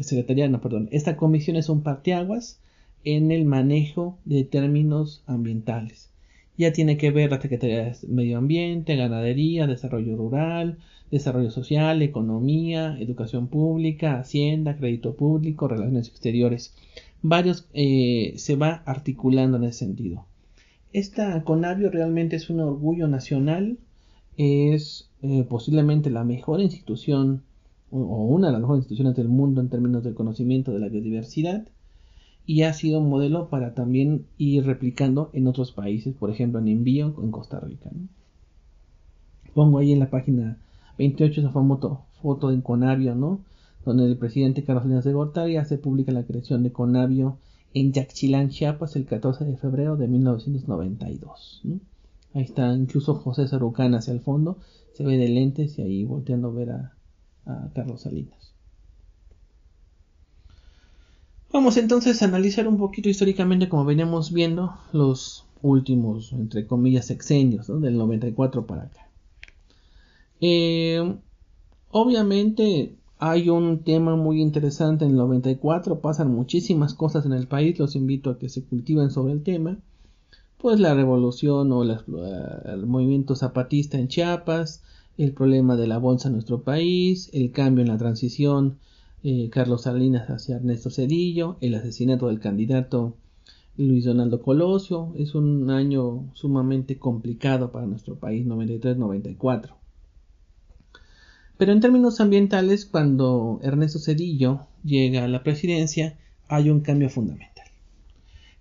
Secretaría, 0.00 0.48
no, 0.48 0.62
perdón. 0.62 0.88
Esta 0.90 1.18
comisión 1.18 1.58
es 1.58 1.68
un 1.68 1.82
parteaguas 1.82 2.58
en 3.04 3.30
el 3.30 3.44
manejo 3.44 4.16
de 4.24 4.44
términos 4.44 5.22
ambientales. 5.26 6.08
Ya 6.56 6.72
tiene 6.72 6.96
que 6.96 7.10
ver 7.10 7.30
la 7.30 7.42
Secretaría 7.42 7.84
de 7.84 7.96
Medio 8.08 8.38
Ambiente, 8.38 8.96
Ganadería, 8.96 9.66
Desarrollo 9.66 10.16
Rural, 10.16 10.78
Desarrollo 11.10 11.50
Social, 11.50 12.00
Economía, 12.00 12.96
Educación 12.98 13.48
Pública, 13.48 14.18
Hacienda, 14.18 14.78
Crédito 14.78 15.14
Público, 15.14 15.68
Relaciones 15.68 16.08
Exteriores. 16.08 16.72
Varios 17.20 17.68
eh, 17.74 18.32
se 18.38 18.56
va 18.56 18.82
articulando 18.86 19.58
en 19.58 19.64
ese 19.64 19.80
sentido. 19.80 20.24
Esta 20.96 21.44
Conavio 21.44 21.90
realmente 21.90 22.36
es 22.36 22.48
un 22.48 22.58
orgullo 22.60 23.06
nacional, 23.06 23.76
es 24.38 25.10
eh, 25.20 25.44
posiblemente 25.46 26.08
la 26.08 26.24
mejor 26.24 26.62
institución 26.62 27.42
o 27.90 28.24
una 28.24 28.46
de 28.46 28.54
las 28.54 28.62
mejores 28.62 28.78
instituciones 28.80 29.14
del 29.14 29.28
mundo 29.28 29.60
en 29.60 29.68
términos 29.68 30.02
del 30.02 30.14
conocimiento 30.14 30.72
de 30.72 30.78
la 30.78 30.88
biodiversidad 30.88 31.68
y 32.46 32.62
ha 32.62 32.72
sido 32.72 33.00
un 33.00 33.10
modelo 33.10 33.50
para 33.50 33.74
también 33.74 34.24
ir 34.38 34.64
replicando 34.64 35.28
en 35.34 35.48
otros 35.48 35.70
países, 35.70 36.14
por 36.14 36.30
ejemplo 36.30 36.60
en 36.60 36.68
Envío 36.68 37.14
en 37.22 37.30
Costa 37.30 37.60
Rica. 37.60 37.90
Pongo 39.52 39.80
ahí 39.80 39.92
en 39.92 39.98
la 40.00 40.08
página 40.08 40.56
28 40.96 41.42
esa 41.42 41.50
foto, 41.50 42.06
foto 42.22 42.48
de 42.48 42.62
Conavio, 42.62 43.14
¿no? 43.14 43.40
donde 43.84 44.06
el 44.06 44.16
presidente 44.16 44.64
Carlos 44.64 44.84
Salinas 44.84 45.04
de 45.04 45.12
Gortari 45.12 45.58
hace 45.58 45.76
pública 45.76 46.10
la 46.10 46.24
creación 46.24 46.62
de 46.62 46.72
Conavio 46.72 47.36
en 47.74 47.92
Yaxchilán, 47.92 48.50
Chiapas, 48.50 48.96
el 48.96 49.06
14 49.06 49.44
de 49.44 49.56
febrero 49.56 49.96
de 49.96 50.08
1992. 50.08 51.62
Ahí 52.34 52.42
está 52.42 52.74
incluso 52.74 53.14
José 53.14 53.48
Sarucán 53.48 53.94
hacia 53.94 54.12
el 54.12 54.20
fondo, 54.20 54.58
se 54.92 55.04
ve 55.04 55.16
de 55.16 55.28
lentes 55.28 55.78
y 55.78 55.82
ahí 55.82 56.04
volteando 56.04 56.48
a 56.48 56.52
ver 56.52 56.70
a, 56.70 56.92
Carlos 57.74 58.02
Salinas. 58.02 58.52
Vamos 61.52 61.76
entonces 61.76 62.20
a 62.20 62.24
analizar 62.24 62.66
un 62.66 62.76
poquito 62.76 63.08
históricamente, 63.08 63.68
como 63.68 63.84
veníamos 63.84 64.32
viendo, 64.32 64.76
los 64.92 65.46
últimos, 65.62 66.32
entre 66.32 66.66
comillas, 66.66 67.06
sexenios, 67.06 67.68
del 67.68 67.96
94 67.96 68.66
para 68.66 68.82
acá. 68.82 69.08
Eh, 70.40 71.18
obviamente 71.90 72.96
hay 73.18 73.48
un 73.48 73.82
tema 73.82 74.16
muy 74.16 74.42
interesante 74.42 75.04
en 75.04 75.12
el 75.12 75.16
94, 75.16 76.00
pasan 76.00 76.34
muchísimas 76.34 76.94
cosas 76.94 77.24
en 77.24 77.32
el 77.32 77.46
país, 77.46 77.78
los 77.78 77.96
invito 77.96 78.30
a 78.30 78.38
que 78.38 78.48
se 78.48 78.62
cultiven 78.62 79.10
sobre 79.10 79.32
el 79.32 79.42
tema. 79.42 79.78
Pues 80.58 80.80
la 80.80 80.94
revolución 80.94 81.72
o 81.72 81.82
el 81.82 82.86
movimiento 82.86 83.34
zapatista 83.34 83.98
en 83.98 84.08
Chiapas, 84.08 84.82
el 85.16 85.32
problema 85.32 85.76
de 85.76 85.86
la 85.86 85.98
bolsa 85.98 86.28
en 86.28 86.34
nuestro 86.34 86.62
país, 86.62 87.30
el 87.32 87.52
cambio 87.52 87.82
en 87.82 87.88
la 87.88 87.98
transición 87.98 88.78
eh, 89.22 89.48
Carlos 89.50 89.82
Salinas 89.82 90.28
hacia 90.28 90.56
Ernesto 90.56 90.90
Cedillo, 90.90 91.56
el 91.60 91.74
asesinato 91.74 92.28
del 92.28 92.38
candidato 92.38 93.14
Luis 93.76 94.04
Donaldo 94.04 94.40
Colosio. 94.42 95.12
Es 95.16 95.34
un 95.34 95.70
año 95.70 96.30
sumamente 96.34 96.98
complicado 96.98 97.72
para 97.72 97.86
nuestro 97.86 98.16
país, 98.16 98.46
93-94. 98.46 99.74
Pero 101.58 101.72
en 101.72 101.80
términos 101.80 102.20
ambientales, 102.20 102.84
cuando 102.84 103.60
Ernesto 103.62 103.98
Cedillo 103.98 104.66
llega 104.84 105.24
a 105.24 105.28
la 105.28 105.42
presidencia, 105.42 106.18
hay 106.48 106.68
un 106.68 106.80
cambio 106.80 107.08
fundamental, 107.08 107.66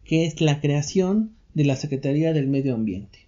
que 0.05 0.25
es 0.25 0.39
la 0.39 0.61
creación 0.61 1.35
de 1.53 1.65
la 1.65 1.75
Secretaría 1.75 2.31
del 2.31 2.47
Medio 2.47 2.73
Ambiente. 2.73 3.27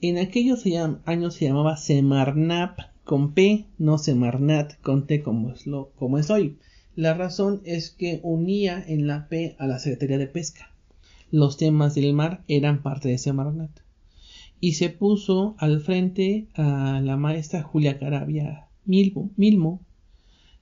En 0.00 0.18
aquellos 0.18 0.64
años 1.04 1.34
se 1.34 1.44
llamaba 1.44 1.76
Semarnap 1.76 2.78
con 3.04 3.34
P, 3.34 3.66
no 3.78 3.98
Semarnat 3.98 4.80
con 4.80 5.06
T 5.06 5.22
como 5.22 5.52
es, 5.52 5.64
como 5.96 6.18
es 6.18 6.30
hoy. 6.30 6.58
La 6.96 7.14
razón 7.14 7.62
es 7.64 7.90
que 7.90 8.20
unía 8.24 8.84
en 8.86 9.06
la 9.06 9.28
P 9.28 9.54
a 9.58 9.66
la 9.66 9.78
Secretaría 9.78 10.18
de 10.18 10.26
Pesca. 10.26 10.72
Los 11.30 11.56
temas 11.56 11.94
del 11.94 12.12
mar 12.14 12.42
eran 12.48 12.82
parte 12.82 13.08
de 13.08 13.18
Semarnat. 13.18 13.70
Y 14.60 14.72
se 14.72 14.88
puso 14.88 15.54
al 15.58 15.80
frente 15.80 16.48
a 16.54 17.00
la 17.00 17.16
maestra 17.16 17.62
Julia 17.62 17.98
Carabia 17.98 18.67
Milmo, 18.88 19.30
Milmo, 19.36 19.80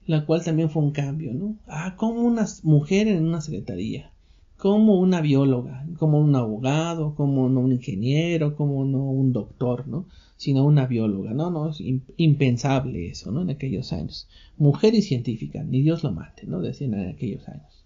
la 0.05 0.25
cual 0.25 0.43
también 0.43 0.69
fue 0.69 0.83
un 0.83 0.91
cambio, 0.91 1.33
¿no? 1.33 1.55
Ah, 1.65 1.95
como 1.97 2.21
una 2.21 2.45
mujer 2.63 3.07
en 3.07 3.25
una 3.25 3.41
secretaría, 3.41 4.11
como 4.57 4.99
una 4.99 5.21
bióloga, 5.21 5.87
como 5.97 6.19
un 6.19 6.35
abogado, 6.35 7.15
como 7.15 7.47
no 7.49 7.61
un 7.61 7.71
ingeniero, 7.71 8.55
como 8.55 8.85
no 8.85 9.09
un 9.09 9.31
doctor, 9.31 9.87
¿no? 9.87 10.05
Sino 10.35 10.65
una 10.65 10.85
bióloga, 10.87 11.33
¿no? 11.33 11.49
No, 11.49 11.69
es 11.69 11.81
impensable 12.17 13.07
eso, 13.07 13.31
¿no? 13.31 13.41
En 13.41 13.49
aquellos 13.49 13.93
años. 13.93 14.27
Mujer 14.57 14.93
y 14.93 15.01
científica, 15.01 15.63
ni 15.63 15.81
Dios 15.81 16.03
lo 16.03 16.11
mate, 16.11 16.45
¿no? 16.45 16.59
Decían 16.61 16.93
en 16.93 17.09
aquellos 17.09 17.47
años. 17.47 17.85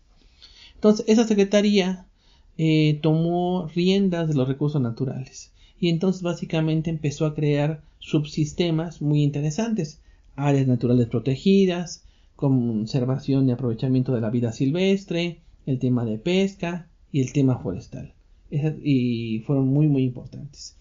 Entonces, 0.76 1.06
esa 1.08 1.28
secretaría 1.28 2.08
eh, 2.58 3.00
tomó 3.02 3.68
riendas 3.74 4.28
de 4.28 4.34
los 4.34 4.48
recursos 4.48 4.82
naturales 4.82 5.52
y 5.80 5.90
entonces 5.90 6.22
básicamente 6.22 6.90
empezó 6.90 7.26
a 7.26 7.36
crear 7.36 7.82
subsistemas 8.00 9.02
muy 9.02 9.24
interesantes 9.24 10.02
áreas 10.36 10.68
naturales 10.68 11.08
protegidas, 11.08 12.04
conservación 12.36 13.48
y 13.48 13.52
aprovechamiento 13.52 14.14
de 14.14 14.22
la 14.22 14.30
vida 14.30 14.52
silvestre, 14.52 15.42
el 15.66 15.80
tema 15.80 16.06
de 16.06 16.18
pesca 16.18 16.88
y 17.12 17.22
el 17.22 17.34
tema 17.34 17.60
forestal. 17.60 18.14
y 18.84 19.40
fueron 19.46 19.68
muy 19.68 19.88
muy 19.88 20.04
importantes. 20.04 20.78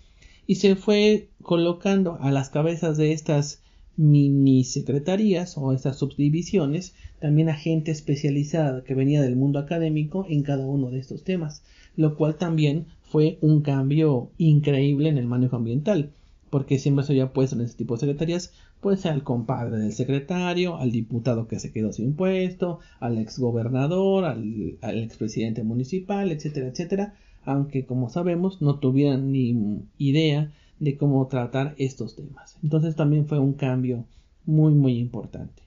Y 0.46 0.56
se 0.56 0.74
fue 0.74 1.28
colocando 1.42 2.18
a 2.20 2.32
las 2.32 2.50
cabezas 2.50 2.96
de 2.96 3.12
estas 3.12 3.62
mini 3.96 4.64
secretarías 4.64 5.56
o 5.58 5.72
estas 5.72 5.98
subdivisiones 5.98 6.94
también 7.20 7.50
a 7.50 7.54
gente 7.54 7.90
especializada 7.90 8.82
que 8.82 8.94
venía 8.94 9.20
del 9.20 9.36
mundo 9.36 9.58
académico 9.58 10.26
en 10.28 10.42
cada 10.42 10.66
uno 10.66 10.90
de 10.90 10.98
estos 10.98 11.22
temas, 11.22 11.62
lo 11.96 12.16
cual 12.16 12.36
también 12.36 12.86
fue 13.02 13.38
un 13.42 13.60
cambio 13.60 14.30
increíble 14.38 15.10
en 15.10 15.18
el 15.18 15.26
manejo 15.26 15.56
ambiental 15.56 16.12
porque 16.50 16.78
siempre 16.78 17.04
se 17.04 17.12
había 17.12 17.32
puesto 17.32 17.56
en 17.56 17.62
ese 17.62 17.76
tipo 17.76 17.94
de 17.94 18.00
secretarías, 18.00 18.52
pues 18.80 19.06
al 19.06 19.22
compadre 19.22 19.78
del 19.78 19.92
secretario, 19.92 20.76
al 20.76 20.90
diputado 20.90 21.46
que 21.46 21.60
se 21.60 21.72
quedó 21.72 21.92
sin 21.92 22.14
puesto, 22.14 22.80
al 22.98 23.18
exgobernador, 23.18 24.24
al, 24.24 24.78
al 24.82 24.98
expresidente 24.98 25.62
municipal, 25.62 26.30
etcétera, 26.32 26.68
etcétera, 26.68 27.14
aunque 27.44 27.86
como 27.86 28.10
sabemos 28.10 28.60
no 28.60 28.78
tuvieran 28.78 29.32
ni 29.32 29.82
idea 29.98 30.52
de 30.80 30.96
cómo 30.96 31.26
tratar 31.28 31.74
estos 31.78 32.16
temas. 32.16 32.58
Entonces 32.62 32.96
también 32.96 33.26
fue 33.26 33.38
un 33.38 33.52
cambio 33.52 34.06
muy 34.44 34.74
muy 34.74 34.98
importante. 34.98 35.62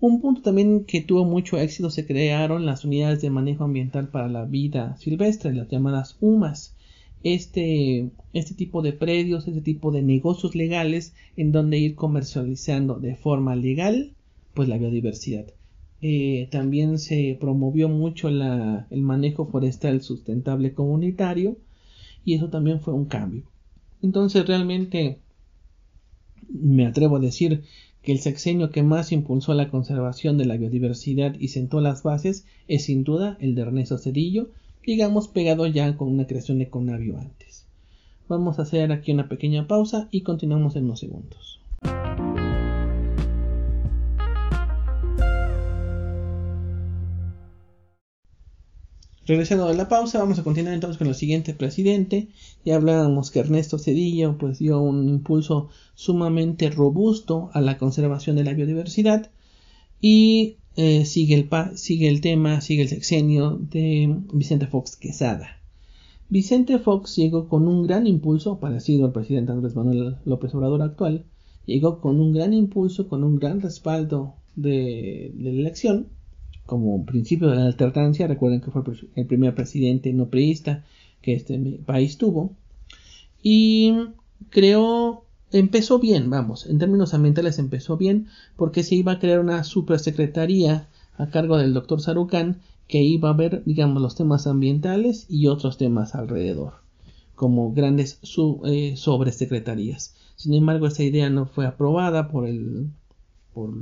Un 0.00 0.20
punto 0.20 0.42
también 0.42 0.84
que 0.84 1.00
tuvo 1.00 1.24
mucho 1.24 1.58
éxito 1.58 1.90
se 1.90 2.06
crearon 2.06 2.66
las 2.66 2.84
unidades 2.84 3.20
de 3.22 3.30
manejo 3.30 3.64
ambiental 3.64 4.08
para 4.08 4.28
la 4.28 4.44
vida 4.44 4.96
silvestre, 4.98 5.54
las 5.54 5.68
llamadas 5.68 6.16
UMAS 6.20 6.74
este, 7.24 8.10
este 8.34 8.54
tipo 8.54 8.82
de 8.82 8.92
predios, 8.92 9.48
este 9.48 9.62
tipo 9.62 9.90
de 9.90 10.02
negocios 10.02 10.54
legales 10.54 11.14
en 11.36 11.50
donde 11.50 11.78
ir 11.78 11.96
comercializando 11.96 13.00
de 13.00 13.16
forma 13.16 13.56
legal 13.56 14.12
pues 14.52 14.68
la 14.68 14.78
biodiversidad. 14.78 15.46
Eh, 16.00 16.48
también 16.50 16.98
se 16.98 17.36
promovió 17.40 17.88
mucho 17.88 18.30
la, 18.30 18.86
el 18.90 19.00
manejo 19.00 19.46
forestal 19.46 20.02
sustentable 20.02 20.74
comunitario 20.74 21.56
y 22.24 22.34
eso 22.34 22.50
también 22.50 22.80
fue 22.80 22.92
un 22.92 23.06
cambio. 23.06 23.44
Entonces 24.02 24.46
realmente 24.46 25.18
me 26.48 26.86
atrevo 26.86 27.16
a 27.16 27.20
decir 27.20 27.62
que 28.02 28.12
el 28.12 28.18
sexenio 28.18 28.70
que 28.70 28.82
más 28.82 29.12
impulsó 29.12 29.54
la 29.54 29.70
conservación 29.70 30.36
de 30.36 30.44
la 30.44 30.58
biodiversidad 30.58 31.34
y 31.40 31.48
sentó 31.48 31.80
las 31.80 32.02
bases 32.02 32.44
es 32.68 32.84
sin 32.84 33.02
duda 33.02 33.38
el 33.40 33.54
de 33.54 33.62
Ernesto 33.62 33.96
Cedillo, 33.96 34.50
digamos 34.86 35.28
pegado 35.28 35.66
ya 35.66 35.96
con 35.96 36.08
una 36.08 36.26
creación 36.26 36.58
de 36.58 36.70
Conavio 36.70 37.18
antes. 37.18 37.66
Vamos 38.28 38.58
a 38.58 38.62
hacer 38.62 38.92
aquí 38.92 39.12
una 39.12 39.28
pequeña 39.28 39.66
pausa 39.66 40.08
y 40.10 40.22
continuamos 40.22 40.76
en 40.76 40.84
unos 40.84 41.00
segundos. 41.00 41.60
Regresando 49.26 49.66
de 49.68 49.74
la 49.74 49.88
pausa, 49.88 50.18
vamos 50.18 50.38
a 50.38 50.44
continuar 50.44 50.74
entonces 50.74 50.98
con 50.98 51.06
el 51.06 51.14
siguiente 51.14 51.54
presidente. 51.54 52.28
Ya 52.62 52.76
hablábamos 52.76 53.30
que 53.30 53.40
Ernesto 53.40 53.78
Cedillo 53.78 54.36
pues 54.36 54.58
dio 54.58 54.80
un 54.80 55.08
impulso 55.08 55.70
sumamente 55.94 56.68
robusto 56.68 57.48
a 57.54 57.62
la 57.62 57.78
conservación 57.78 58.36
de 58.36 58.44
la 58.44 58.52
biodiversidad 58.52 59.30
y 59.98 60.58
eh, 60.76 61.04
sigue, 61.04 61.34
el 61.34 61.48
sigue 61.76 62.08
el 62.08 62.20
tema, 62.20 62.60
sigue 62.60 62.82
el 62.82 62.88
sexenio 62.88 63.58
de 63.58 64.16
Vicente 64.32 64.66
Fox 64.66 64.96
Quesada. 64.96 65.60
Vicente 66.28 66.78
Fox 66.78 67.16
llegó 67.16 67.48
con 67.48 67.68
un 67.68 67.86
gran 67.86 68.06
impulso, 68.06 68.58
parecido 68.58 69.06
al 69.06 69.12
presidente 69.12 69.52
Andrés 69.52 69.76
Manuel 69.76 70.16
López 70.24 70.54
Obrador 70.54 70.82
actual, 70.82 71.24
llegó 71.66 72.00
con 72.00 72.20
un 72.20 72.32
gran 72.32 72.52
impulso, 72.52 73.08
con 73.08 73.22
un 73.24 73.36
gran 73.36 73.60
respaldo 73.60 74.34
de, 74.56 75.32
la 75.38 75.50
elección, 75.50 76.08
como 76.66 77.04
principio 77.04 77.48
de 77.48 77.56
la 77.56 77.66
alternancia, 77.66 78.26
recuerden 78.26 78.60
que 78.60 78.70
fue 78.70 78.82
el 79.14 79.26
primer 79.26 79.54
presidente 79.54 80.12
no 80.12 80.28
priista 80.28 80.84
que 81.20 81.34
este 81.34 81.58
país 81.84 82.18
tuvo, 82.18 82.52
y 83.42 83.92
creó 84.50 85.23
empezó 85.58 85.98
bien, 85.98 86.30
vamos, 86.30 86.66
en 86.66 86.78
términos 86.78 87.14
ambientales 87.14 87.58
empezó 87.58 87.96
bien 87.96 88.26
porque 88.56 88.82
se 88.82 88.96
iba 88.96 89.12
a 89.12 89.18
crear 89.18 89.38
una 89.38 89.62
supersecretaría 89.64 90.88
a 91.16 91.26
cargo 91.28 91.56
del 91.56 91.74
doctor 91.74 92.00
Sarucán 92.00 92.60
que 92.88 93.02
iba 93.02 93.30
a 93.30 93.34
ver, 93.34 93.62
digamos, 93.64 94.02
los 94.02 94.16
temas 94.16 94.46
ambientales 94.46 95.26
y 95.28 95.46
otros 95.46 95.78
temas 95.78 96.14
alrededor, 96.14 96.74
como 97.34 97.72
grandes 97.72 98.18
eh, 98.66 98.94
sobresecretarías. 98.96 100.14
Sin 100.36 100.54
embargo, 100.54 100.86
esa 100.86 101.04
idea 101.04 101.30
no 101.30 101.46
fue 101.46 101.66
aprobada 101.66 102.28
por, 102.28 102.46
el, 102.46 102.90
por 103.54 103.72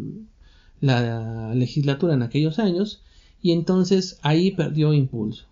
la 0.81 1.55
legislatura 1.55 2.15
en 2.15 2.23
aquellos 2.23 2.59
años 2.59 3.03
y 3.41 3.53
entonces 3.53 4.19
ahí 4.23 4.51
perdió 4.53 4.93
impulso. 4.93 5.47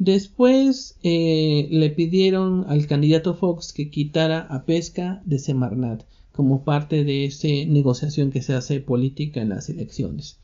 Después 0.00 0.96
eh, 1.02 1.68
le 1.70 1.90
pidieron 1.90 2.64
al 2.68 2.86
candidato 2.86 3.34
Fox 3.34 3.74
que 3.74 3.90
quitara 3.90 4.40
a 4.40 4.64
Pesca 4.64 5.20
de 5.26 5.38
Semarnat. 5.38 6.04
como 6.32 6.64
parte 6.64 7.04
de 7.04 7.26
esa 7.26 7.48
negociación 7.68 8.30
que 8.30 8.40
se 8.40 8.54
hace 8.54 8.80
política 8.80 9.42
en 9.42 9.50
las 9.50 9.68
elecciones. 9.68 10.38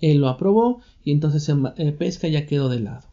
Él 0.00 0.18
lo 0.18 0.28
aprobó 0.28 0.80
y 1.04 1.10
entonces 1.10 1.48
eh, 1.48 1.90
pesca 1.90 2.28
ya 2.28 2.46
quedó 2.46 2.68
de 2.68 2.78
lado. 2.78 3.08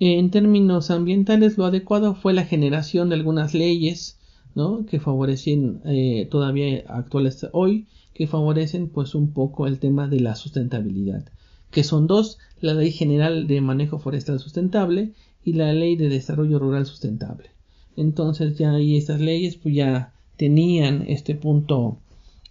En 0.00 0.32
términos 0.32 0.90
ambientales, 0.90 1.56
lo 1.56 1.66
adecuado 1.66 2.16
fue 2.16 2.32
la 2.32 2.46
generación 2.46 3.10
de 3.10 3.14
algunas 3.14 3.54
leyes 3.54 4.18
¿no? 4.56 4.86
que 4.86 4.98
favorecen 4.98 5.82
eh, 5.84 6.26
todavía 6.28 6.82
actuales 6.88 7.46
hoy, 7.52 7.86
que 8.12 8.26
favorecen 8.26 8.88
pues 8.88 9.14
un 9.14 9.32
poco 9.32 9.68
el 9.68 9.78
tema 9.78 10.08
de 10.08 10.18
la 10.18 10.34
sustentabilidad, 10.34 11.30
que 11.70 11.84
son 11.84 12.06
dos, 12.06 12.38
la 12.60 12.74
Ley 12.74 12.92
General 12.92 13.46
de 13.46 13.60
Manejo 13.60 13.98
Forestal 13.98 14.40
Sustentable 14.40 15.12
y 15.44 15.52
la 15.54 15.72
Ley 15.72 15.96
de 15.96 16.08
Desarrollo 16.08 16.58
Rural 16.58 16.86
Sustentable. 16.86 17.50
Entonces 17.96 18.56
ya 18.56 18.72
ahí 18.72 18.96
estas 18.96 19.20
leyes 19.20 19.56
pues 19.56 19.74
ya 19.74 20.12
tenían 20.36 21.04
este 21.08 21.34
punto 21.34 21.98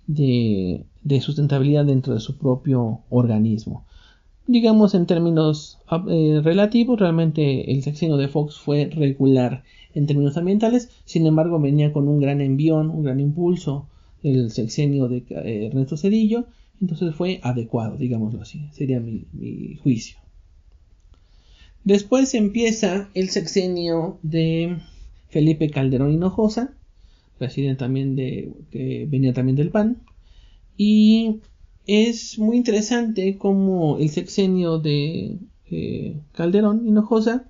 de, 0.07 0.85
sustentabilidad 1.21 1.85
dentro 1.85 2.13
de 2.13 2.19
su 2.19 2.37
propio 2.37 3.01
organismo. 3.09 3.85
Digamos 4.45 4.93
en 4.93 5.05
términos 5.05 5.79
eh, 6.09 6.41
relativos, 6.43 6.99
realmente 6.99 7.71
el 7.71 7.83
sexenio 7.83 8.17
de 8.17 8.27
Fox 8.27 8.57
fue 8.57 8.85
regular 8.85 9.63
en 9.93 10.05
términos 10.05 10.37
ambientales, 10.37 10.89
sin 11.05 11.25
embargo 11.25 11.59
venía 11.59 11.91
con 11.91 12.07
un 12.07 12.19
gran 12.19 12.39
envión, 12.41 12.89
un 12.89 13.03
gran 13.03 13.19
impulso 13.19 13.87
el 14.23 14.51
sexenio 14.51 15.07
de 15.07 15.23
eh, 15.29 15.67
Ernesto 15.67 15.97
Cedillo, 15.97 16.45
entonces 16.81 17.15
fue 17.15 17.39
adecuado, 17.43 17.97
digámoslo 17.97 18.41
así, 18.41 18.67
sería 18.71 18.99
mi 18.99 19.75
juicio. 19.83 20.17
Después 21.87 22.33
empieza 22.33 23.09
el 23.13 23.29
sexenio 23.29 24.19
de 24.21 24.77
Felipe 25.29 25.69
Calderón 25.69 26.11
Hinojosa, 26.11 26.73
presidente 27.37 27.79
también 27.79 28.15
de, 28.17 28.51
que 28.71 29.05
venía 29.07 29.33
también 29.33 29.55
del 29.55 29.69
PAN, 29.69 30.01
y 30.75 31.39
es 31.85 32.37
muy 32.39 32.57
interesante 32.57 33.37
cómo 33.37 33.99
el 33.99 34.09
sexenio 34.09 34.79
de 34.79 35.37
eh, 35.71 36.19
Calderón 36.33 36.85
Hinojosa 36.85 37.49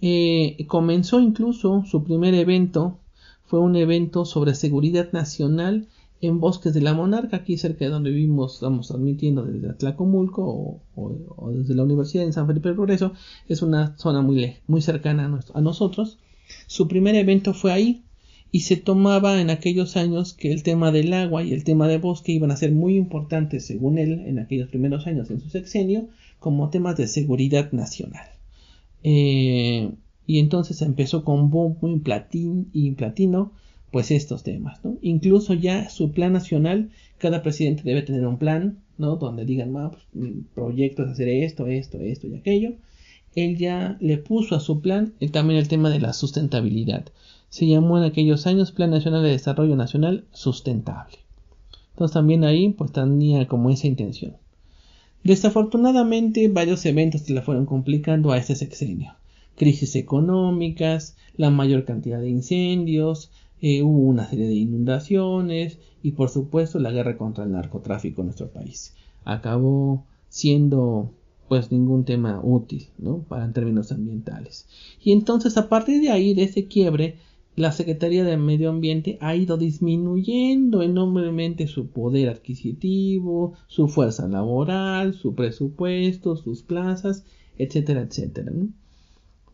eh, 0.00 0.56
comenzó 0.68 1.20
incluso 1.20 1.84
su 1.84 2.02
primer 2.02 2.32
evento, 2.32 2.98
fue 3.44 3.60
un 3.60 3.76
evento 3.76 4.24
sobre 4.24 4.54
seguridad 4.54 5.12
nacional 5.12 5.86
en 6.20 6.40
Bosques 6.40 6.72
de 6.72 6.80
la 6.80 6.94
Monarca, 6.94 7.38
aquí 7.38 7.58
cerca 7.58 7.84
de 7.84 7.90
donde 7.90 8.10
vivimos, 8.10 8.54
estamos 8.54 8.88
transmitiendo 8.88 9.44
desde 9.44 9.68
Atlacomulco 9.68 10.80
o, 10.94 11.50
desde 11.52 11.74
la 11.74 11.84
Universidad 11.84 12.24
en 12.24 12.32
San 12.32 12.46
Felipe 12.46 12.68
del 12.68 12.76
Progreso, 12.76 13.12
es 13.48 13.62
una 13.62 13.96
zona 13.98 14.22
muy, 14.22 14.56
muy 14.66 14.80
cercana 14.80 15.40
a, 15.52 15.60
nosotros. 15.60 16.18
Su 16.66 16.88
primer 16.88 17.14
evento 17.14 17.52
fue 17.52 17.72
ahí 17.72 18.02
y 18.50 18.60
se 18.60 18.76
tomaba 18.76 19.40
en 19.40 19.50
aquellos 19.50 19.96
años 19.96 20.32
que 20.32 20.52
el 20.52 20.62
tema 20.62 20.92
del 20.92 21.12
agua 21.12 21.42
y 21.42 21.52
el 21.52 21.64
tema 21.64 21.88
de 21.88 21.98
bosque 21.98 22.32
iban 22.32 22.50
a 22.50 22.56
ser 22.56 22.72
muy 22.72 22.96
importantes, 22.96 23.66
según 23.66 23.98
él, 23.98 24.22
en 24.26 24.38
aquellos 24.38 24.68
primeros 24.68 25.06
años 25.06 25.30
en 25.30 25.40
su 25.40 25.50
sexenio, 25.50 26.08
como 26.38 26.70
temas 26.70 26.96
de 26.96 27.08
seguridad 27.08 27.72
nacional. 27.72 28.26
Eh, 29.02 29.90
y 30.26 30.38
entonces 30.38 30.82
empezó 30.82 31.24
con 31.24 31.50
bombo 31.50 31.88
y 32.72 32.90
platino 32.92 33.52
pues 33.96 34.10
estos 34.10 34.42
temas, 34.42 34.84
¿no? 34.84 34.98
Incluso 35.00 35.54
ya 35.54 35.88
su 35.88 36.12
plan 36.12 36.34
nacional, 36.34 36.90
cada 37.16 37.42
presidente 37.42 37.82
debe 37.82 38.02
tener 38.02 38.26
un 38.26 38.36
plan, 38.36 38.80
¿no? 38.98 39.16
Donde 39.16 39.46
digan, 39.46 39.72
más 39.72 39.92
pues, 39.92 40.04
mi 40.12 40.42
proyecto 40.54 41.02
es 41.02 41.12
hacer 41.12 41.28
esto, 41.28 41.66
esto, 41.66 41.98
esto 42.00 42.26
y 42.26 42.34
aquello. 42.34 42.74
Él 43.34 43.56
ya 43.56 43.96
le 44.02 44.18
puso 44.18 44.54
a 44.54 44.60
su 44.60 44.82
plan 44.82 45.14
también 45.32 45.58
el 45.58 45.68
tema 45.68 45.88
de 45.88 46.00
la 46.00 46.12
sustentabilidad. 46.12 47.06
Se 47.48 47.66
llamó 47.66 47.96
en 47.96 48.04
aquellos 48.04 48.46
años 48.46 48.70
Plan 48.70 48.90
Nacional 48.90 49.22
de 49.22 49.30
Desarrollo 49.30 49.76
Nacional 49.76 50.26
Sustentable. 50.30 51.16
Entonces 51.92 52.12
también 52.12 52.44
ahí 52.44 52.68
pues 52.68 52.92
tenía 52.92 53.48
como 53.48 53.70
esa 53.70 53.86
intención. 53.86 54.36
Desafortunadamente 55.24 56.48
varios 56.48 56.84
eventos 56.84 57.22
se 57.22 57.32
le 57.32 57.40
fueron 57.40 57.64
complicando 57.64 58.32
a 58.32 58.36
este 58.36 58.56
sexenio. 58.56 59.14
Crisis 59.56 59.96
económicas, 59.96 61.16
la 61.38 61.48
mayor 61.48 61.86
cantidad 61.86 62.20
de 62.20 62.28
incendios, 62.28 63.30
eh, 63.60 63.82
hubo 63.82 64.00
una 64.00 64.28
serie 64.28 64.46
de 64.46 64.54
inundaciones 64.54 65.78
y 66.02 66.12
por 66.12 66.28
supuesto 66.28 66.78
la 66.78 66.90
guerra 66.90 67.16
contra 67.16 67.44
el 67.44 67.52
narcotráfico 67.52 68.20
en 68.20 68.26
nuestro 68.26 68.48
país. 68.48 68.94
Acabó 69.24 70.04
siendo 70.28 71.12
pues 71.48 71.70
ningún 71.70 72.04
tema 72.04 72.40
útil 72.42 72.88
¿no? 72.98 73.18
para 73.18 73.44
en 73.44 73.52
términos 73.52 73.92
ambientales. 73.92 74.66
Y 75.02 75.12
entonces 75.12 75.56
a 75.56 75.68
partir 75.68 76.00
de 76.00 76.10
ahí, 76.10 76.34
de 76.34 76.44
ese 76.44 76.66
quiebre, 76.66 77.16
la 77.56 77.72
Secretaría 77.72 78.24
de 78.24 78.36
Medio 78.36 78.68
Ambiente 78.68 79.16
ha 79.20 79.34
ido 79.34 79.56
disminuyendo 79.56 80.82
enormemente 80.82 81.66
su 81.68 81.88
poder 81.88 82.28
adquisitivo, 82.28 83.54
su 83.66 83.88
fuerza 83.88 84.28
laboral, 84.28 85.14
su 85.14 85.34
presupuesto, 85.34 86.36
sus 86.36 86.62
plazas, 86.62 87.24
etcétera, 87.56 88.02
etcétera. 88.02 88.50
¿no? 88.50 88.68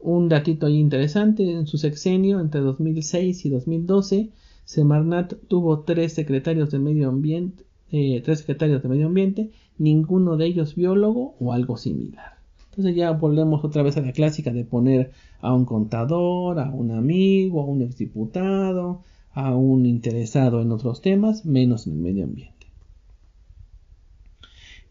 Un 0.03 0.29
datito 0.29 0.67
ahí 0.67 0.79
interesante, 0.79 1.49
en 1.49 1.69
su 1.69 1.79
sexenio 1.79 2.41
entre 2.41 2.61
2006 2.61 3.47
y 3.47 3.51
2012, 3.51 4.31
Semarnat 4.65 5.35
tuvo 5.47 5.81
tres 5.81 6.13
secretarios 6.13 6.73
de 6.73 6.81
medio 6.81 7.09
ambiente, 7.09 7.65
eh, 7.93 8.21
tres 8.25 8.41
secretarios 8.41 8.83
de 8.83 8.89
medio 8.89 9.07
ambiente, 9.07 9.51
ninguno 9.79 10.37
de 10.37 10.47
ellos 10.47 10.75
biólogo 10.75 11.37
o 11.39 11.53
algo 11.53 11.77
similar. 11.77 12.33
Entonces 12.71 12.97
ya 12.97 13.13
volvemos 13.13 13.65
otra 13.65 13.85
vez 13.85 13.97
a 13.97 14.01
la 14.01 14.13
clásica 14.13 14.53
de 14.53 14.65
poner 14.65 15.13
a 15.41 15.55
un 15.55 15.67
contador, 15.67 16.59
a 16.59 16.71
un 16.71 16.91
amigo, 16.91 17.61
a 17.61 17.67
un 17.67 17.83
exdiputado, 17.83 19.03
a 19.33 19.55
un 19.55 19.87
interesado 19.87 20.63
en 20.63 20.73
otros 20.73 21.01
temas, 21.01 21.45
menos 21.45 21.87
en 21.87 21.93
el 21.93 21.99
medio 21.99 22.25
ambiente. 22.25 22.67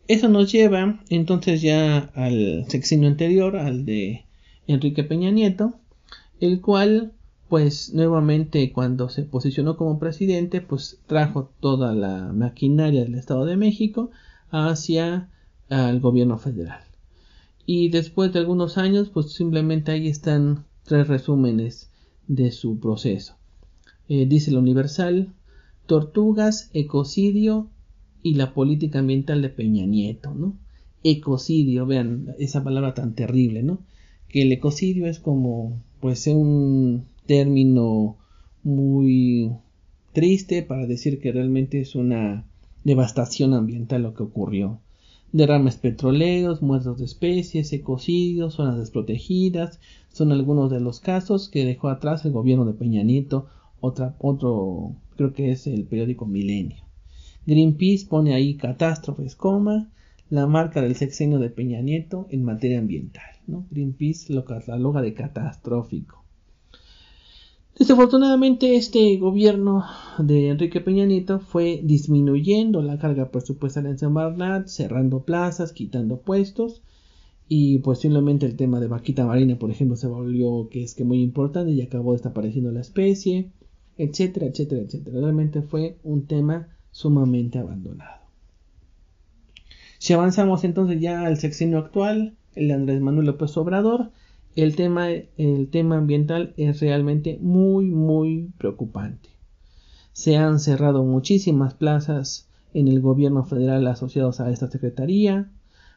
Eso 0.07 0.29
nos 0.29 0.49
lleva 0.51 1.01
entonces 1.09 1.61
ya 1.61 1.97
al 2.15 2.65
sexenio 2.69 3.09
anterior, 3.09 3.57
al 3.57 3.85
de 3.85 4.25
Enrique 4.67 5.03
Peña 5.03 5.31
Nieto, 5.31 5.73
el 6.39 6.61
cual 6.61 7.13
pues 7.49 7.93
nuevamente 7.93 8.71
cuando 8.71 9.09
se 9.09 9.23
posicionó 9.23 9.75
como 9.75 9.99
presidente 9.99 10.61
pues 10.61 10.99
trajo 11.05 11.51
toda 11.59 11.93
la 11.93 12.31
maquinaria 12.33 13.03
del 13.03 13.15
Estado 13.15 13.45
de 13.45 13.57
México 13.57 14.09
hacia 14.49 15.29
el 15.69 15.99
gobierno 15.99 16.37
federal. 16.37 16.83
Y 17.65 17.89
después 17.89 18.31
de 18.33 18.39
algunos 18.39 18.77
años 18.77 19.09
pues 19.09 19.33
simplemente 19.33 19.91
ahí 19.91 20.07
están 20.07 20.65
tres 20.83 21.07
resúmenes 21.07 21.91
de 22.27 22.51
su 22.51 22.79
proceso. 22.79 23.35
Eh, 24.07 24.25
dice 24.25 24.51
el 24.51 24.57
Universal, 24.57 25.33
tortugas, 25.85 26.69
ecocidio 26.73 27.69
y 28.23 28.35
la 28.35 28.53
política 28.53 28.99
ambiental 28.99 29.41
de 29.41 29.49
Peña 29.49 29.85
Nieto, 29.85 30.33
¿no? 30.33 30.57
Ecocidio, 31.03 31.85
vean 31.85 32.33
esa 32.39 32.63
palabra 32.63 32.93
tan 32.93 33.13
terrible, 33.13 33.63
¿no? 33.63 33.79
Que 34.31 34.43
el 34.43 34.51
ecocidio 34.51 35.07
es 35.07 35.19
como 35.19 35.81
pues 35.99 36.25
un 36.27 37.05
término 37.25 38.17
muy 38.63 39.51
triste 40.13 40.63
para 40.63 40.85
decir 40.85 41.19
que 41.19 41.31
realmente 41.31 41.81
es 41.81 41.95
una 41.95 42.45
devastación 42.83 43.53
ambiental 43.53 44.03
lo 44.03 44.13
que 44.13 44.23
ocurrió. 44.23 44.79
Derrames 45.33 45.77
petroleros, 45.77 46.61
muertos 46.61 46.97
de 46.99 47.05
especies, 47.05 47.71
ecocidios, 47.71 48.55
zonas 48.55 48.77
desprotegidas, 48.77 49.79
son 50.11 50.31
algunos 50.31 50.69
de 50.71 50.81
los 50.81 50.99
casos 50.99 51.47
que 51.47 51.65
dejó 51.65 51.89
atrás 51.89 52.25
el 52.25 52.31
gobierno 52.31 52.65
de 52.65 52.73
Peña 52.73 53.03
Nieto, 53.03 53.47
otra, 53.79 54.15
otro 54.19 54.95
creo 55.15 55.33
que 55.33 55.51
es 55.51 55.67
el 55.67 55.85
periódico 55.85 56.25
Milenio. 56.25 56.83
Greenpeace 57.45 58.05
pone 58.07 58.33
ahí 58.33 58.55
catástrofes, 58.55 59.35
coma, 59.35 59.89
la 60.31 60.47
marca 60.47 60.81
del 60.81 60.95
sexenio 60.95 61.39
de 61.39 61.49
Peña 61.49 61.81
Nieto 61.81 62.25
en 62.29 62.45
materia 62.45 62.79
ambiental. 62.79 63.35
Greenpeace 63.69 64.33
lo 64.33 64.45
cataloga 64.45 65.01
de 65.01 65.13
catastrófico. 65.13 66.23
Desafortunadamente 67.77 68.77
este 68.77 69.17
gobierno 69.17 69.83
de 70.19 70.47
Enrique 70.47 70.79
Peña 70.79 71.05
Nieto 71.05 71.41
fue 71.41 71.81
disminuyendo 71.83 72.81
la 72.81 72.97
carga 72.97 73.29
presupuestal 73.29 73.87
en 73.87 73.97
San 73.97 74.13
Bernard, 74.13 74.67
cerrando 74.67 75.23
plazas, 75.23 75.73
quitando 75.73 76.21
puestos 76.21 76.81
y 77.49 77.79
posiblemente 77.79 78.45
el 78.45 78.55
tema 78.55 78.79
de 78.79 78.87
vaquita 78.87 79.25
marina, 79.25 79.59
por 79.59 79.69
ejemplo, 79.69 79.97
se 79.97 80.07
volvió 80.07 80.69
que 80.69 80.81
es 80.83 80.95
que 80.95 81.03
muy 81.03 81.21
importante 81.21 81.73
y 81.73 81.81
acabó 81.81 82.13
desapareciendo 82.13 82.71
la 82.71 82.79
especie, 82.79 83.51
etcétera, 83.97 84.45
etcétera, 84.45 84.81
etcétera. 84.83 85.19
Realmente 85.19 85.61
fue 85.61 85.97
un 86.03 86.25
tema 86.25 86.69
sumamente 86.91 87.59
abandonado. 87.59 88.20
Si 90.01 90.13
avanzamos 90.13 90.63
entonces 90.63 90.99
ya 90.99 91.27
al 91.27 91.37
sexenio 91.37 91.77
actual, 91.77 92.35
el 92.55 92.69
de 92.69 92.73
Andrés 92.73 93.01
Manuel 93.01 93.27
López 93.27 93.55
Obrador, 93.55 94.09
el 94.55 94.75
tema, 94.75 95.09
el 95.11 95.69
tema 95.69 95.99
ambiental 95.99 96.55
es 96.57 96.79
realmente 96.79 97.37
muy, 97.39 97.85
muy 97.85 98.51
preocupante. 98.57 99.29
Se 100.11 100.37
han 100.37 100.59
cerrado 100.59 101.03
muchísimas 101.03 101.75
plazas 101.75 102.49
en 102.73 102.87
el 102.87 102.99
gobierno 102.99 103.43
federal 103.43 103.85
asociados 103.85 104.39
a 104.39 104.49
esta 104.49 104.71
secretaría, 104.71 105.51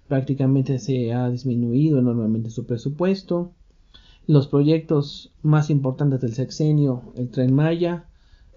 prácticamente 0.06 0.80
se 0.80 1.14
ha 1.14 1.30
disminuido 1.30 1.98
enormemente 1.98 2.50
su 2.50 2.66
presupuesto. 2.66 3.52
Los 4.26 4.48
proyectos 4.48 5.32
más 5.40 5.70
importantes 5.70 6.20
del 6.20 6.34
sexenio, 6.34 7.14
el 7.16 7.30
tren 7.30 7.54
Maya, 7.54 8.04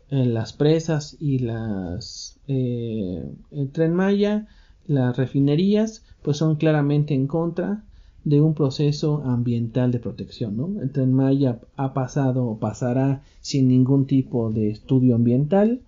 las 0.09 0.51
presas 0.51 1.15
y 1.21 1.39
las 1.39 2.37
el 2.47 3.69
tren 3.71 3.93
Maya, 3.93 4.47
las 4.87 5.17
refinerías, 5.17 6.03
pues 6.21 6.37
son 6.37 6.55
claramente 6.55 7.13
en 7.13 7.27
contra 7.27 7.83
de 8.23 8.41
un 8.41 8.53
proceso 8.53 9.23
ambiental 9.23 9.91
de 9.91 9.99
protección. 9.99 10.57
¿no? 10.57 10.81
El 10.81 10.91
tren 10.91 11.13
Maya 11.13 11.59
ha 11.77 11.93
pasado 11.93 12.45
o 12.45 12.57
pasará 12.57 13.21
sin 13.39 13.67
ningún 13.67 14.05
tipo 14.05 14.51
de 14.51 14.69
estudio 14.69 15.15
ambiental, 15.15 15.81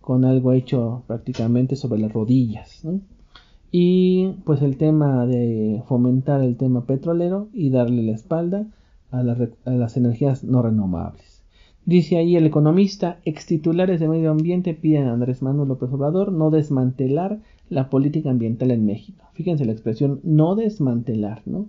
con 0.00 0.24
algo 0.24 0.52
hecho 0.52 1.02
prácticamente 1.06 1.74
sobre 1.74 1.98
las 1.98 2.12
rodillas. 2.12 2.82
Y 3.72 4.34
pues 4.44 4.62
el 4.62 4.76
tema 4.76 5.26
de 5.26 5.82
fomentar 5.88 6.42
el 6.42 6.56
tema 6.56 6.84
petrolero 6.84 7.48
y 7.52 7.70
darle 7.70 8.02
la 8.02 8.12
espalda 8.12 8.66
a, 9.10 9.22
las 9.22 9.96
energías 9.96 10.44
no 10.44 10.62
renovables. 10.62 11.42
Dice 11.86 12.18
ahí 12.18 12.36
el 12.36 12.46
economista, 12.46 13.20
ex 13.24 13.46
titulares 13.46 14.00
de 14.00 14.08
medio 14.08 14.30
ambiente 14.30 14.74
piden 14.74 15.06
a 15.06 15.12
Andrés 15.12 15.40
Manuel 15.40 15.68
López 15.68 15.90
Obrador 15.92 16.32
no 16.32 16.50
desmantelar 16.50 17.40
la 17.68 17.90
política 17.90 18.30
ambiental 18.30 18.70
en 18.70 18.86
México. 18.86 19.24
Fíjense 19.34 19.64
la 19.64 19.72
expresión 19.72 20.20
no 20.22 20.54
desmantelar, 20.54 21.42
¿no? 21.46 21.66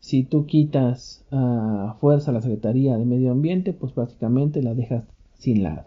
Si 0.00 0.22
tú 0.22 0.46
quitas 0.46 1.24
a 1.30 1.96
fuerza 2.00 2.32
la 2.32 2.42
Secretaría 2.42 2.96
de 2.96 3.04
Medio 3.04 3.32
Ambiente, 3.32 3.72
pues 3.72 3.92
prácticamente 3.92 4.62
la 4.62 4.74
dejas 4.74 5.04
sin 5.38 5.62
lado. 5.62 5.84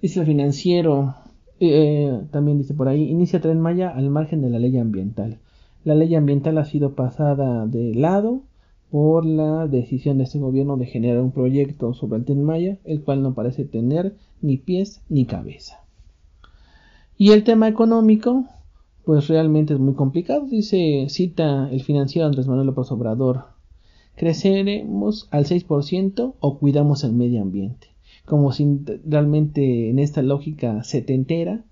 Dice 0.00 0.20
el 0.20 0.26
financiero, 0.26 1.14
eh, 1.60 2.20
también 2.30 2.58
dice 2.58 2.74
por 2.74 2.88
ahí, 2.88 3.10
inicia 3.10 3.40
Tren 3.40 3.60
Maya 3.60 3.90
al 3.90 4.10
margen 4.10 4.42
de 4.42 4.50
la 4.50 4.58
ley 4.58 4.76
ambiental. 4.78 5.38
La 5.84 5.94
ley 5.94 6.14
ambiental 6.14 6.58
ha 6.58 6.64
sido 6.64 6.94
pasada 6.94 7.66
de 7.66 7.94
lado 7.94 8.42
por 8.90 9.24
la 9.26 9.66
decisión 9.66 10.18
de 10.18 10.24
este 10.24 10.38
gobierno 10.38 10.76
de 10.76 10.86
generar 10.86 11.20
un 11.20 11.32
proyecto 11.32 11.94
sobre 11.94 12.18
el 12.18 12.24
Tren 12.24 12.44
Maya, 12.44 12.78
el 12.84 13.02
cual 13.02 13.22
no 13.22 13.34
parece 13.34 13.64
tener 13.64 14.14
ni 14.40 14.56
pies 14.56 15.02
ni 15.08 15.24
cabeza. 15.24 15.82
Y 17.20 17.32
el 17.32 17.42
tema 17.42 17.66
económico, 17.66 18.44
pues 19.04 19.26
realmente 19.26 19.74
es 19.74 19.80
muy 19.80 19.94
complicado. 19.94 20.46
Dice, 20.46 21.06
cita 21.08 21.68
el 21.68 21.82
financiero 21.82 22.28
Andrés 22.28 22.46
Manuel 22.46 22.68
López 22.68 22.92
Obrador, 22.92 23.46
creceremos 24.14 25.26
al 25.32 25.44
6% 25.44 26.34
o 26.38 26.58
cuidamos 26.60 27.02
el 27.02 27.14
medio 27.14 27.42
ambiente. 27.42 27.88
Como 28.24 28.52
si 28.52 28.82
realmente 29.04 29.90
en 29.90 29.98
esta 29.98 30.22
lógica 30.22 30.84
setentera 30.84 31.64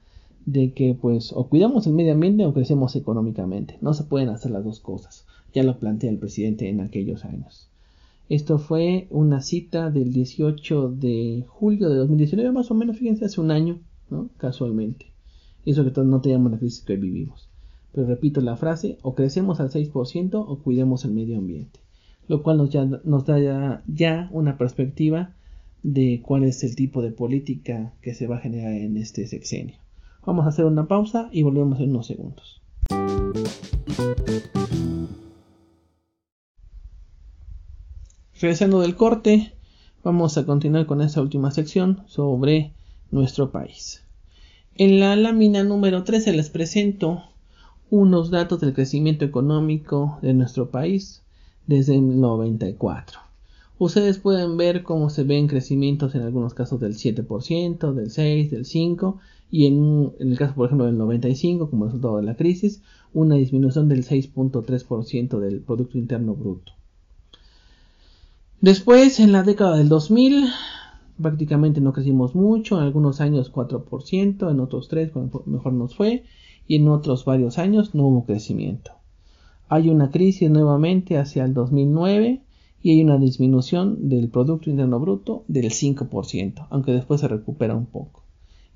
de 0.46 0.72
que 0.72 0.98
pues 1.00 1.32
o 1.32 1.48
cuidamos 1.48 1.86
el 1.86 1.92
medio 1.92 2.14
ambiente 2.14 2.44
o 2.44 2.52
crecemos 2.52 2.96
económicamente. 2.96 3.78
No 3.80 3.94
se 3.94 4.02
pueden 4.02 4.30
hacer 4.30 4.50
las 4.50 4.64
dos 4.64 4.80
cosas. 4.80 5.26
Ya 5.54 5.62
lo 5.62 5.78
plantea 5.78 6.10
el 6.10 6.18
presidente 6.18 6.68
en 6.68 6.80
aquellos 6.80 7.24
años. 7.24 7.70
Esto 8.28 8.58
fue 8.58 9.06
una 9.10 9.42
cita 9.42 9.90
del 9.90 10.12
18 10.12 10.90
de 10.90 11.44
julio 11.46 11.88
de 11.88 11.98
2019, 11.98 12.50
más 12.50 12.72
o 12.72 12.74
menos, 12.74 12.96
fíjense, 12.96 13.26
hace 13.26 13.40
un 13.40 13.52
año, 13.52 13.78
¿no? 14.10 14.28
Casualmente. 14.38 15.15
Eso 15.66 15.84
que 15.84 16.00
no 16.00 16.20
teníamos 16.20 16.52
la 16.52 16.58
crisis 16.58 16.82
que 16.84 16.96
vivimos. 16.96 17.48
Pero 17.92 18.06
repito 18.06 18.40
la 18.40 18.56
frase, 18.56 18.98
o 19.02 19.14
crecemos 19.14 19.58
al 19.58 19.70
6% 19.70 20.44
o 20.46 20.58
cuidemos 20.60 21.04
el 21.04 21.12
medio 21.12 21.36
ambiente. 21.36 21.80
Lo 22.28 22.42
cual 22.42 22.58
nos, 22.58 22.70
nos 23.04 23.26
da 23.26 23.82
ya, 23.86 24.28
una 24.32 24.58
perspectiva 24.58 25.34
de 25.82 26.22
cuál 26.24 26.44
es 26.44 26.62
el 26.62 26.76
tipo 26.76 27.02
de 27.02 27.10
política 27.10 27.92
que 28.00 28.14
se 28.14 28.28
va 28.28 28.36
a 28.36 28.40
generar 28.40 28.72
en 28.72 28.96
este 28.96 29.26
sexenio. 29.26 29.76
Vamos 30.24 30.46
a 30.46 30.50
hacer 30.50 30.64
una 30.64 30.86
pausa 30.86 31.28
y 31.32 31.42
volvemos 31.42 31.80
en 31.80 31.90
unos 31.90 32.06
segundos. 32.06 32.62
Regresando 38.40 38.80
del 38.82 38.94
corte, 38.94 39.52
vamos 40.04 40.38
a 40.38 40.46
continuar 40.46 40.86
con 40.86 41.00
esta 41.00 41.22
última 41.22 41.50
sección 41.50 42.02
sobre 42.06 42.72
nuestro 43.10 43.50
país. 43.50 44.05
En 44.78 45.00
la 45.00 45.16
lámina 45.16 45.64
número 45.64 46.04
13 46.04 46.34
les 46.34 46.50
presento 46.50 47.22
unos 47.88 48.30
datos 48.30 48.60
del 48.60 48.74
crecimiento 48.74 49.24
económico 49.24 50.18
de 50.20 50.34
nuestro 50.34 50.70
país 50.70 51.22
desde 51.66 51.94
el 51.94 52.20
94. 52.20 53.20
Ustedes 53.78 54.18
pueden 54.18 54.58
ver 54.58 54.82
cómo 54.82 55.08
se 55.08 55.24
ven 55.24 55.48
crecimientos 55.48 56.14
en 56.14 56.20
algunos 56.20 56.52
casos 56.52 56.78
del 56.78 56.92
7%, 56.94 57.94
del 57.94 58.10
6%, 58.10 58.50
del 58.50 58.64
5% 58.66 59.16
y 59.50 59.64
en, 59.64 60.12
el 60.18 60.36
caso 60.36 60.54
por 60.54 60.66
ejemplo 60.66 60.84
del 60.84 60.98
95 60.98 61.70
como 61.70 61.86
resultado 61.86 62.18
de 62.18 62.24
la 62.24 62.36
crisis 62.36 62.82
una 63.14 63.36
disminución 63.36 63.88
del 63.88 64.04
6.3% 64.04 65.38
del 65.38 65.60
Producto 65.60 65.96
Interno 65.96 66.34
Bruto. 66.34 66.72
Después 68.60 69.20
en 69.20 69.32
la 69.32 69.42
década 69.42 69.78
del 69.78 69.88
2000 69.88 70.50
prácticamente 71.20 71.80
no 71.80 71.92
crecimos 71.92 72.34
mucho, 72.34 72.76
en 72.76 72.84
algunos 72.84 73.20
años 73.20 73.52
4%, 73.52 74.50
en 74.50 74.60
otros 74.60 74.88
3 74.88 75.10
cuando 75.12 75.42
mejor 75.46 75.72
nos 75.72 75.96
fue, 75.96 76.24
y 76.66 76.76
en 76.76 76.88
otros 76.88 77.24
varios 77.24 77.58
años 77.58 77.94
no 77.94 78.06
hubo 78.06 78.24
crecimiento. 78.24 78.92
Hay 79.68 79.88
una 79.88 80.10
crisis 80.10 80.50
nuevamente 80.50 81.18
hacia 81.18 81.44
el 81.44 81.54
2009 81.54 82.42
y 82.82 82.90
hay 82.92 83.02
una 83.02 83.18
disminución 83.18 84.08
del 84.08 84.28
Producto 84.28 84.70
Interno 84.70 85.00
Bruto 85.00 85.44
del 85.48 85.70
5%, 85.70 86.66
aunque 86.70 86.92
después 86.92 87.20
se 87.20 87.28
recupera 87.28 87.74
un 87.74 87.86
poco. 87.86 88.22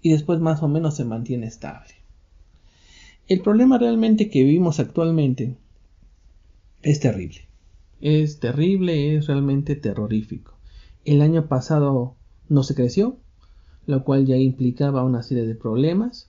Y 0.03 0.11
después 0.11 0.41
más 0.41 0.63
o 0.63 0.69
menos 0.69 0.97
se 0.97 1.05
mantiene 1.05 1.47
estable. 1.47 1.95
El 3.29 3.43
problema 3.43 3.79
realmente 3.79 4.29
que 4.31 4.43
vivimos 4.43 4.81
actualmente 4.81 5.57
es 6.83 6.99
terrible. 6.99 7.43
Es 8.01 8.41
terrible, 8.41 9.15
es 9.15 9.27
realmente 9.27 9.77
terrorífico. 9.77 10.55
El 11.05 11.23
año 11.23 11.47
pasado 11.47 12.17
no 12.51 12.63
se 12.63 12.75
creció, 12.75 13.17
lo 13.87 14.05
cual 14.05 14.27
ya 14.27 14.37
implicaba 14.37 15.05
una 15.05 15.23
serie 15.23 15.47
de 15.47 15.55
problemas. 15.55 16.29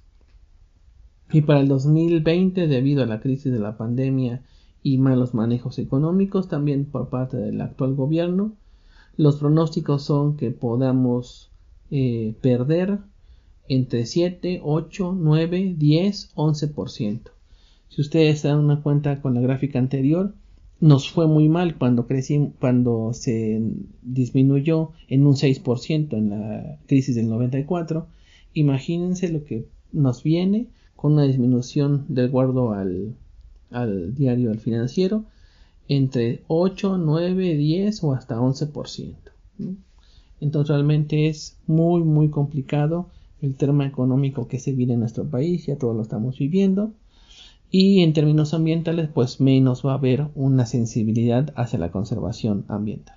Y 1.34 1.42
para 1.42 1.60
el 1.60 1.68
2020, 1.68 2.68
debido 2.68 3.04
a 3.04 3.08
la 3.08 3.20
crisis 3.20 3.52
de 3.52 3.60
la 3.60 3.76
pandemia 3.76 4.42
y 4.84 4.98
malos 4.98 5.34
manejos 5.34 5.80
económicos 5.80 6.48
también 6.48 6.86
por 6.86 7.10
parte 7.10 7.38
del 7.38 7.60
actual 7.60 7.96
gobierno, 7.96 8.54
los 9.18 9.38
pronósticos 9.38 10.04
son 10.04 10.38
que 10.38 10.52
podamos 10.52 11.50
eh, 11.90 12.36
perder 12.42 13.00
entre 13.68 14.06
7, 14.06 14.62
8, 14.64 15.16
9, 15.18 15.76
10, 15.78 16.36
11%. 16.36 17.20
Si 17.90 18.02
ustedes 18.02 18.40
se 18.40 18.48
dan 18.48 18.60
una 18.60 18.82
cuenta 18.82 19.22
con 19.22 19.34
la 19.34 19.42
gráfica 19.42 19.80
anterior, 19.80 20.34
nos 20.82 21.12
fue 21.12 21.28
muy 21.28 21.48
mal 21.48 21.78
cuando 21.78 22.08
cuando 22.60 23.14
se 23.14 23.62
disminuyó 24.02 24.92
en 25.08 25.28
un 25.28 25.36
6% 25.36 26.14
en 26.18 26.30
la 26.32 26.80
crisis 26.88 27.16
del 27.16 27.30
94. 27.30 28.08
Imagínense 28.54 29.30
lo 29.30 29.46
que 29.46 29.68
nos 29.94 30.24
viene 30.24 30.68
con 30.96 31.14
una 31.14 31.24
disminución 31.24 32.06
del 32.10 32.30
guardo 32.30 32.74
al, 32.74 33.16
al 33.70 34.16
diario 34.16 34.50
al 34.50 34.60
financiero 34.60 35.24
entre 35.88 36.42
8, 36.48 36.98
9, 36.98 37.58
10 37.58 38.04
o 38.04 38.14
hasta 38.14 38.40
11%. 38.40 39.16
Entonces 40.40 40.70
realmente 40.70 41.28
es 41.28 41.58
muy 41.68 42.02
muy 42.02 42.30
complicado 42.30 43.10
el 43.40 43.56
tema 43.56 43.86
económico 43.86 44.48
que 44.48 44.60
se 44.60 44.72
vive 44.72 44.94
en 44.94 45.02
nuestro 45.02 45.26
país, 45.26 45.68
ya 45.68 45.78
todos 45.78 45.96
lo 45.96 46.02
estamos 46.02 46.40
viviendo 46.40 46.94
y 47.72 48.04
en 48.04 48.12
términos 48.12 48.54
ambientales 48.54 49.10
pues 49.12 49.40
menos 49.40 49.86
va 49.86 49.94
a 49.94 49.96
haber 49.96 50.28
una 50.36 50.66
sensibilidad 50.66 51.54
hacia 51.56 51.80
la 51.80 51.90
conservación 51.90 52.66
ambiental. 52.68 53.16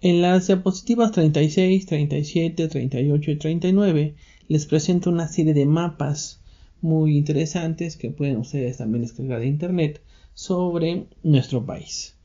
En 0.00 0.22
las 0.22 0.46
diapositivas 0.46 1.12
36, 1.12 1.86
37, 1.86 2.68
38 2.68 3.30
y 3.30 3.36
39 3.36 4.14
les 4.48 4.66
presento 4.66 5.10
una 5.10 5.28
serie 5.28 5.52
de 5.52 5.66
mapas 5.66 6.40
muy 6.80 7.16
interesantes 7.16 7.96
que 7.96 8.10
pueden 8.10 8.36
ustedes 8.36 8.78
también 8.78 9.02
descargar 9.02 9.40
de 9.40 9.46
internet 9.46 10.00
sobre 10.34 11.06
nuestro 11.22 11.64
país. 11.66 12.16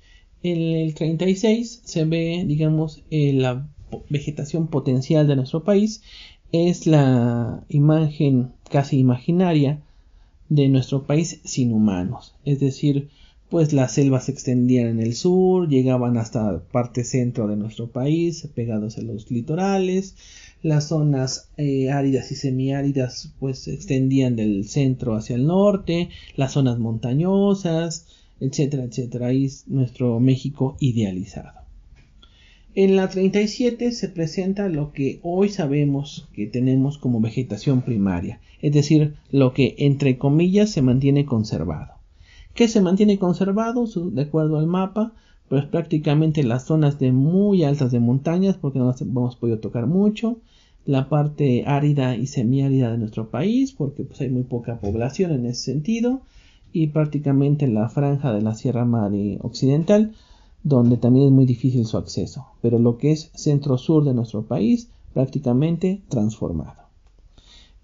En 0.43 0.61
el 0.61 0.93
36 0.93 1.81
se 1.83 2.05
ve, 2.05 2.43
digamos, 2.45 3.03
eh, 3.09 3.33
la 3.33 3.67
vegetación 4.09 4.67
potencial 4.67 5.27
de 5.27 5.35
nuestro 5.35 5.63
país. 5.63 6.03
Es 6.51 6.87
la 6.87 7.63
imagen 7.69 8.53
casi 8.69 8.99
imaginaria 8.99 9.81
de 10.49 10.69
nuestro 10.69 11.05
país 11.05 11.41
sin 11.43 11.73
humanos. 11.73 12.35
Es 12.45 12.59
decir, 12.59 13.09
pues 13.49 13.73
las 13.73 13.93
selvas 13.93 14.25
se 14.25 14.31
extendían 14.31 14.87
en 14.87 14.99
el 14.99 15.13
sur, 15.15 15.69
llegaban 15.69 16.17
hasta 16.17 16.63
parte 16.71 17.03
centro 17.03 17.47
de 17.47 17.55
nuestro 17.55 17.87
país, 17.87 18.47
pegados 18.53 18.97
a 18.97 19.01
los 19.01 19.31
litorales, 19.31 20.15
las 20.61 20.87
zonas 20.87 21.49
eh, 21.57 21.91
áridas 21.91 22.31
y 22.31 22.35
semiáridas 22.35 23.33
pues 23.39 23.59
se 23.59 23.73
extendían 23.73 24.35
del 24.35 24.67
centro 24.67 25.15
hacia 25.15 25.35
el 25.35 25.45
norte, 25.45 26.09
las 26.35 26.53
zonas 26.53 26.79
montañosas, 26.79 28.07
etcétera, 28.39 28.83
etcétera. 28.83 29.27
Ahí 29.27 29.45
es 29.45 29.67
nuestro 29.67 30.19
México 30.19 30.75
idealizado. 30.79 31.66
En 32.79 32.95
la 32.95 33.09
37 33.09 33.91
se 33.91 34.07
presenta 34.07 34.69
lo 34.69 34.93
que 34.93 35.19
hoy 35.23 35.49
sabemos 35.49 36.27
que 36.33 36.45
tenemos 36.45 36.99
como 36.99 37.19
vegetación 37.19 37.81
primaria, 37.81 38.39
es 38.61 38.71
decir, 38.71 39.15
lo 39.31 39.51
que 39.51 39.73
entre 39.79 40.19
comillas 40.19 40.69
se 40.69 40.83
mantiene 40.83 41.25
conservado. 41.25 41.95
que 42.53 42.67
se 42.67 42.81
mantiene 42.81 43.17
conservado 43.17 43.87
de 44.11 44.21
acuerdo 44.21 44.59
al 44.59 44.67
mapa, 44.67 45.13
pues 45.49 45.65
prácticamente 45.65 46.43
las 46.43 46.65
zonas 46.65 46.99
de 46.99 47.11
muy 47.11 47.63
altas 47.63 47.91
de 47.91 47.99
montañas, 47.99 48.57
porque 48.57 48.77
no 48.77 48.85
las 48.85 49.01
hemos 49.01 49.35
podido 49.37 49.57
tocar 49.57 49.87
mucho, 49.87 50.37
la 50.85 51.09
parte 51.09 51.63
árida 51.65 52.15
y 52.15 52.27
semiárida 52.27 52.91
de 52.91 52.99
nuestro 52.99 53.31
país, 53.31 53.71
porque 53.71 54.03
pues 54.03 54.21
hay 54.21 54.29
muy 54.29 54.43
poca 54.43 54.79
población 54.79 55.31
en 55.31 55.47
ese 55.47 55.71
sentido, 55.71 56.21
y 56.73 56.85
prácticamente 56.87 57.67
la 57.67 57.89
franja 57.89 58.31
de 58.33 58.43
la 58.43 58.53
Sierra 58.53 58.85
Madre 58.85 59.39
Occidental, 59.41 60.13
donde 60.67 60.97
también 60.97 61.27
es 61.27 61.31
muy 61.31 61.45
difícil 61.45 61.85
su 61.85 61.97
acceso, 61.97 62.47
pero 62.61 62.77
lo 62.77 62.97
que 62.97 63.11
es 63.11 63.31
centro-sur 63.35 64.03
de 64.03 64.13
nuestro 64.13 64.43
país, 64.43 64.89
prácticamente 65.13 66.01
transformado. 66.09 66.83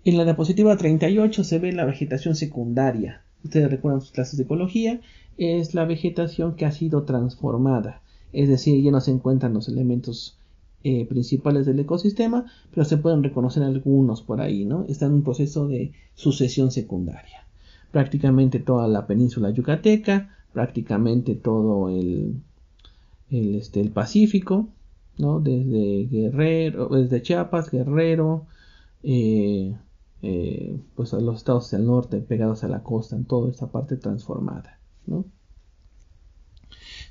En 0.03 0.17
la 0.17 0.25
diapositiva 0.25 0.75
38 0.75 1.45
se 1.45 1.59
ve 1.59 1.71
la 1.71 1.85
vegetación 1.85 2.35
secundaria. 2.35 3.21
Ustedes 3.43 3.71
recuerdan 3.71 4.01
sus 4.01 4.11
clases 4.11 4.37
de 4.37 4.43
ecología, 4.43 4.99
es 5.37 5.73
la 5.73 5.85
vegetación 5.85 6.55
que 6.55 6.65
ha 6.65 6.71
sido 6.71 7.03
transformada, 7.03 8.01
es 8.33 8.49
decir, 8.49 8.83
ya 8.83 8.91
no 8.91 8.99
se 8.99 9.11
encuentran 9.11 9.53
los 9.53 9.69
elementos 9.69 10.37
eh, 10.83 11.05
principales 11.05 11.65
del 11.65 11.79
ecosistema, 11.79 12.45
pero 12.73 12.83
se 12.83 12.97
pueden 12.97 13.23
reconocer 13.23 13.63
algunos 13.63 14.21
por 14.21 14.41
ahí, 14.41 14.65
¿no? 14.65 14.85
Está 14.89 15.05
en 15.05 15.13
un 15.13 15.23
proceso 15.23 15.69
de 15.69 15.93
sucesión 16.15 16.69
secundaria. 16.71 17.47
Prácticamente 17.91 18.59
toda 18.59 18.89
la 18.89 19.07
península 19.07 19.51
yucateca, 19.51 20.35
prácticamente 20.51 21.35
todo 21.35 21.89
el, 21.89 22.41
el, 23.33 23.55
este, 23.55 23.81
el 23.81 23.91
Pacífico, 23.91 24.69
¿no? 25.17 25.39
Desde 25.39 26.05
Guerrero, 26.05 26.89
desde 26.89 27.21
Chiapas, 27.21 27.69
Guerrero, 27.69 28.45
eh, 29.03 29.75
eh, 30.21 30.79
pues 30.95 31.13
a 31.13 31.19
los 31.19 31.37
estados 31.37 31.71
del 31.71 31.85
norte 31.85 32.19
pegados 32.19 32.63
a 32.63 32.67
la 32.67 32.83
costa, 32.83 33.15
en 33.15 33.25
toda 33.25 33.49
esta 33.51 33.67
parte 33.67 33.97
transformada, 33.97 34.79
¿no? 35.05 35.25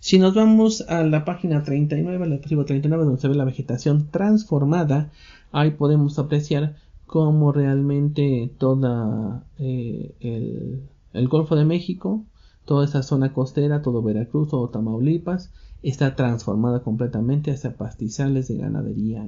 Si 0.00 0.18
nos 0.18 0.34
vamos 0.34 0.80
a 0.88 1.04
la 1.04 1.24
página 1.24 1.62
39, 1.62 2.26
la 2.26 2.40
39, 2.40 3.04
donde 3.04 3.20
se 3.20 3.28
ve 3.28 3.36
la 3.36 3.44
vegetación 3.44 4.08
transformada, 4.10 5.12
ahí 5.52 5.70
podemos 5.70 6.18
apreciar 6.18 6.74
cómo 7.06 7.52
realmente 7.52 8.50
toda 8.58 9.44
eh, 9.58 10.14
el, 10.18 10.88
el, 11.12 11.28
Golfo 11.28 11.54
de 11.54 11.64
México, 11.64 12.24
toda 12.64 12.84
esa 12.84 13.02
zona 13.04 13.32
costera, 13.32 13.82
todo 13.82 14.02
Veracruz 14.02 14.48
o 14.52 14.68
Tamaulipas, 14.70 15.52
está 15.82 16.14
transformada 16.16 16.82
completamente 16.82 17.50
hacia 17.50 17.76
pastizales 17.76 18.48
de 18.48 18.56
ganadería. 18.56 19.26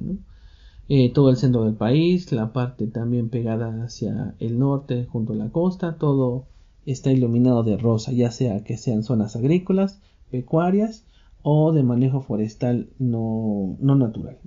Eh, 0.87 1.11
todo 1.11 1.29
el 1.29 1.37
centro 1.37 1.65
del 1.65 1.75
país, 1.75 2.31
la 2.31 2.53
parte 2.53 2.87
también 2.87 3.29
pegada 3.29 3.83
hacia 3.83 4.35
el 4.39 4.59
norte 4.59 5.05
junto 5.05 5.33
a 5.33 5.35
la 5.35 5.49
costa, 5.49 5.97
todo 5.97 6.45
está 6.85 7.11
iluminado 7.11 7.63
de 7.63 7.77
rosa, 7.77 8.11
ya 8.11 8.31
sea 8.31 8.63
que 8.63 8.77
sean 8.77 9.03
zonas 9.03 9.35
agrícolas 9.35 9.99
pecuarias 10.31 11.05
o 11.41 11.71
de 11.71 11.83
manejo 11.83 12.21
forestal 12.21 12.89
no, 12.99 13.77
natural. 13.79 14.37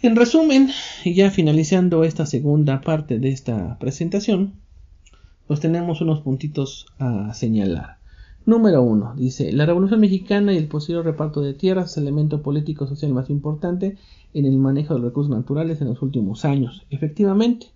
En 0.00 0.14
resumen, 0.14 0.70
y 1.04 1.14
ya 1.14 1.30
finalizando 1.30 2.04
esta 2.04 2.24
segunda 2.24 2.80
parte 2.80 3.18
de 3.18 3.30
esta 3.30 3.78
presentación, 3.78 4.54
pues 5.46 5.60
tenemos 5.60 6.00
unos 6.00 6.20
puntitos 6.20 6.86
a 6.98 7.34
señalar. 7.34 7.97
Número 8.48 8.82
1. 8.82 9.12
Dice, 9.14 9.52
la 9.52 9.66
Revolución 9.66 10.00
Mexicana 10.00 10.54
y 10.54 10.56
el 10.56 10.68
posterior 10.68 11.04
reparto 11.04 11.42
de 11.42 11.52
tierras 11.52 11.90
es 11.90 11.98
el 11.98 12.04
elemento 12.04 12.40
político 12.40 12.86
social 12.86 13.12
más 13.12 13.28
importante 13.28 13.98
en 14.32 14.46
el 14.46 14.56
manejo 14.56 14.94
de 14.94 15.00
los 15.00 15.10
recursos 15.10 15.28
naturales 15.28 15.82
en 15.82 15.88
los 15.88 16.00
últimos 16.00 16.46
años. 16.46 16.86
Efectivamente, 16.88 17.66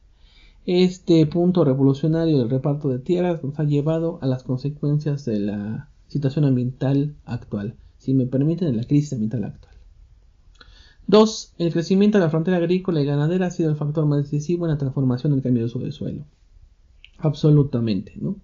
este 0.64 1.26
punto 1.26 1.66
revolucionario 1.66 2.38
del 2.38 2.48
reparto 2.48 2.88
de 2.88 3.00
tierras 3.00 3.44
nos 3.44 3.58
ha 3.58 3.64
llevado 3.64 4.18
a 4.22 4.26
las 4.26 4.44
consecuencias 4.44 5.26
de 5.26 5.40
la 5.40 5.90
situación 6.08 6.46
ambiental 6.46 7.16
actual, 7.26 7.74
si 7.98 8.14
me 8.14 8.24
permiten, 8.24 8.70
de 8.70 8.76
la 8.78 8.84
crisis 8.84 9.12
ambiental 9.12 9.44
actual. 9.44 9.74
2. 11.06 11.52
El 11.58 11.70
crecimiento 11.70 12.16
de 12.16 12.24
la 12.24 12.30
frontera 12.30 12.56
agrícola 12.56 13.02
y 13.02 13.04
ganadera 13.04 13.48
ha 13.48 13.50
sido 13.50 13.68
el 13.68 13.76
factor 13.76 14.06
más 14.06 14.22
decisivo 14.22 14.64
en 14.64 14.70
la 14.70 14.78
transformación 14.78 15.32
del 15.34 15.42
cambio 15.42 15.64
de 15.64 15.66
uso 15.66 15.80
del 15.80 15.92
suelo. 15.92 16.24
Absolutamente, 17.18 18.14
¿no? 18.18 18.36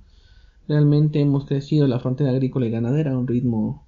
Realmente 0.69 1.21
hemos 1.21 1.47
crecido 1.47 1.87
la 1.87 1.99
frontera 1.99 2.31
agrícola 2.31 2.67
y 2.67 2.71
ganadera 2.71 3.13
a 3.13 3.19
un 3.19 3.27
ritmo 3.27 3.87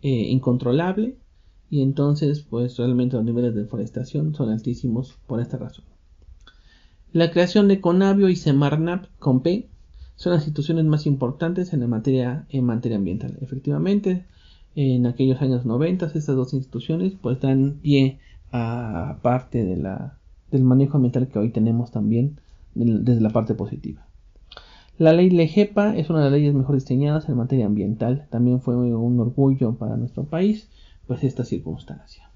eh, 0.00 0.08
incontrolable 0.08 1.16
y 1.70 1.82
entonces 1.82 2.40
pues 2.40 2.76
realmente 2.78 3.16
los 3.16 3.24
niveles 3.24 3.54
de 3.54 3.62
deforestación 3.62 4.34
son 4.34 4.48
altísimos 4.48 5.18
por 5.26 5.40
esta 5.40 5.58
razón. 5.58 5.84
La 7.12 7.30
creación 7.30 7.68
de 7.68 7.82
Conavio 7.82 8.30
y 8.30 8.36
Semarnap 8.36 9.06
con 9.18 9.42
son 10.16 10.32
las 10.32 10.42
instituciones 10.42 10.86
más 10.86 11.06
importantes 11.06 11.74
en, 11.74 11.80
la 11.80 11.86
materia, 11.86 12.46
en 12.48 12.64
materia 12.64 12.96
ambiental. 12.96 13.36
Efectivamente, 13.42 14.24
en 14.74 15.06
aquellos 15.06 15.42
años 15.42 15.66
90 15.66 16.06
estas 16.06 16.34
dos 16.34 16.54
instituciones 16.54 17.12
pues 17.20 17.40
dan 17.40 17.80
pie 17.82 18.18
a 18.50 19.18
parte 19.20 19.64
del 19.64 20.64
manejo 20.64 20.96
ambiental 20.96 21.28
que 21.28 21.38
hoy 21.38 21.50
tenemos 21.50 21.90
también 21.90 22.40
desde 22.74 23.20
la 23.20 23.30
parte 23.30 23.54
positiva. 23.54 24.06
La 24.98 25.12
ley 25.12 25.30
LEGEPA 25.30 25.96
es 25.96 26.10
una 26.10 26.20
de 26.20 26.24
las 26.26 26.32
leyes 26.32 26.54
mejor 26.54 26.74
diseñadas 26.74 27.28
en 27.28 27.36
materia 27.36 27.66
ambiental. 27.66 28.26
También 28.30 28.60
fue 28.60 28.76
un 28.76 29.20
orgullo 29.20 29.74
para 29.74 29.96
nuestro 29.96 30.24
país, 30.24 30.68
pues 31.06 31.24
esta 31.24 31.44
circunstancia. 31.44 32.30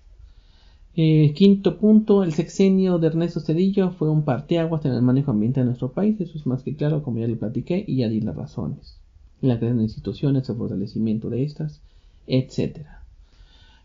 Eh, 0.99 1.35
quinto 1.35 1.77
punto, 1.77 2.25
el 2.25 2.33
sexenio 2.33 2.99
de 2.99 3.09
Ernesto 3.09 3.41
Cedillo 3.41 3.91
fue 3.91 4.09
un 4.09 4.25
parteaguas 4.25 4.83
en 4.87 4.93
el 4.93 5.03
manejo 5.03 5.31
ambiental 5.31 5.65
de 5.65 5.67
nuestro 5.67 5.93
país, 5.93 6.19
eso 6.23 6.39
es 6.39 6.47
más 6.47 6.63
que 6.63 6.75
claro, 6.75 7.03
como 7.03 7.19
ya 7.19 7.27
le 7.27 7.37
platiqué, 7.37 7.85
y 7.87 7.97
ya 7.97 8.09
di 8.09 8.23
las 8.23 8.35
razones. 8.35 8.97
La 9.43 9.59
creación 9.59 9.77
de 9.77 9.85
instituciones, 9.85 10.49
el 10.49 10.57
fortalecimiento 10.57 11.29
de 11.29 11.45
estas, 11.45 11.83
etc. 12.27 12.87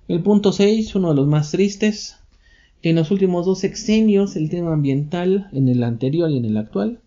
El 0.08 0.24
punto 0.24 0.54
6, 0.54 0.96
uno 0.96 1.10
de 1.10 1.16
los 1.16 1.28
más 1.28 1.52
tristes. 1.52 2.16
En 2.82 2.96
los 2.96 3.12
últimos 3.12 3.46
dos 3.46 3.60
sexenios, 3.60 4.38
el 4.38 4.50
tema 4.50 4.72
ambiental, 4.72 5.50
en 5.52 5.68
el 5.68 5.84
anterior 5.84 6.32
y 6.32 6.38
en 6.38 6.46
el 6.46 6.56
actual, 6.56 7.02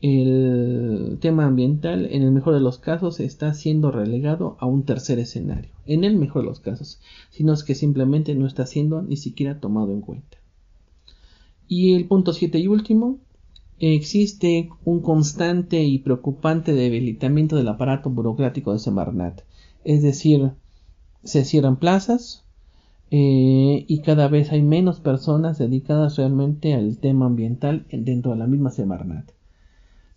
el 0.00 1.18
tema 1.20 1.46
ambiental, 1.46 2.06
en 2.10 2.22
el 2.22 2.30
mejor 2.30 2.54
de 2.54 2.60
los 2.60 2.78
casos, 2.78 3.20
está 3.20 3.54
siendo 3.54 3.90
relegado 3.90 4.56
a 4.60 4.66
un 4.66 4.84
tercer 4.84 5.18
escenario. 5.18 5.70
En 5.86 6.04
el 6.04 6.16
mejor 6.16 6.42
de 6.42 6.48
los 6.48 6.60
casos, 6.60 7.00
sino 7.30 7.52
es 7.52 7.64
que 7.64 7.74
simplemente 7.74 8.34
no 8.34 8.46
está 8.46 8.66
siendo 8.66 9.02
ni 9.02 9.16
siquiera 9.16 9.60
tomado 9.60 9.92
en 9.92 10.00
cuenta. 10.00 10.38
Y 11.68 11.94
el 11.94 12.06
punto 12.06 12.32
7 12.32 12.58
y 12.58 12.68
último, 12.68 13.18
existe 13.78 14.68
un 14.84 15.00
constante 15.00 15.82
y 15.82 15.98
preocupante 15.98 16.72
debilitamiento 16.72 17.56
del 17.56 17.68
aparato 17.68 18.10
burocrático 18.10 18.72
de 18.72 18.78
Semarnat. 18.78 19.42
Es 19.84 20.02
decir, 20.02 20.52
se 21.22 21.44
cierran 21.44 21.76
plazas 21.76 22.44
eh, 23.10 23.84
y 23.86 24.00
cada 24.00 24.28
vez 24.28 24.52
hay 24.52 24.62
menos 24.62 25.00
personas 25.00 25.58
dedicadas 25.58 26.16
realmente 26.16 26.74
al 26.74 26.98
tema 26.98 27.26
ambiental 27.26 27.86
dentro 27.90 28.32
de 28.32 28.38
la 28.38 28.46
misma 28.46 28.70
Semarnat. 28.70 29.33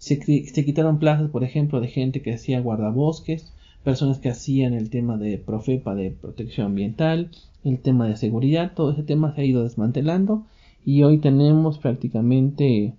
Se, 0.07 0.63
quitaron 0.63 0.99
plazas, 0.99 1.29
por 1.29 1.43
ejemplo, 1.43 1.81
de 1.81 1.89
gente 1.89 2.21
que 2.21 2.33
hacía 2.33 2.61
guardabosques, 2.61 3.51
personas 3.83 4.19
que 4.19 4.29
hacían 4.29 4.73
el 4.73 4.89
tema 4.89 5.17
de 5.17 5.37
Profepa 5.37 5.95
de 5.95 6.11
protección 6.11 6.67
ambiental, 6.67 7.29
el 7.65 7.79
tema 7.79 8.07
de 8.07 8.15
seguridad, 8.15 8.71
todo 8.73 8.91
ese 8.91 9.03
tema 9.03 9.35
se 9.35 9.41
ha 9.41 9.45
ido 9.45 9.63
desmantelando 9.63 10.45
y 10.85 11.03
hoy 11.03 11.17
tenemos 11.17 11.77
prácticamente 11.77 12.95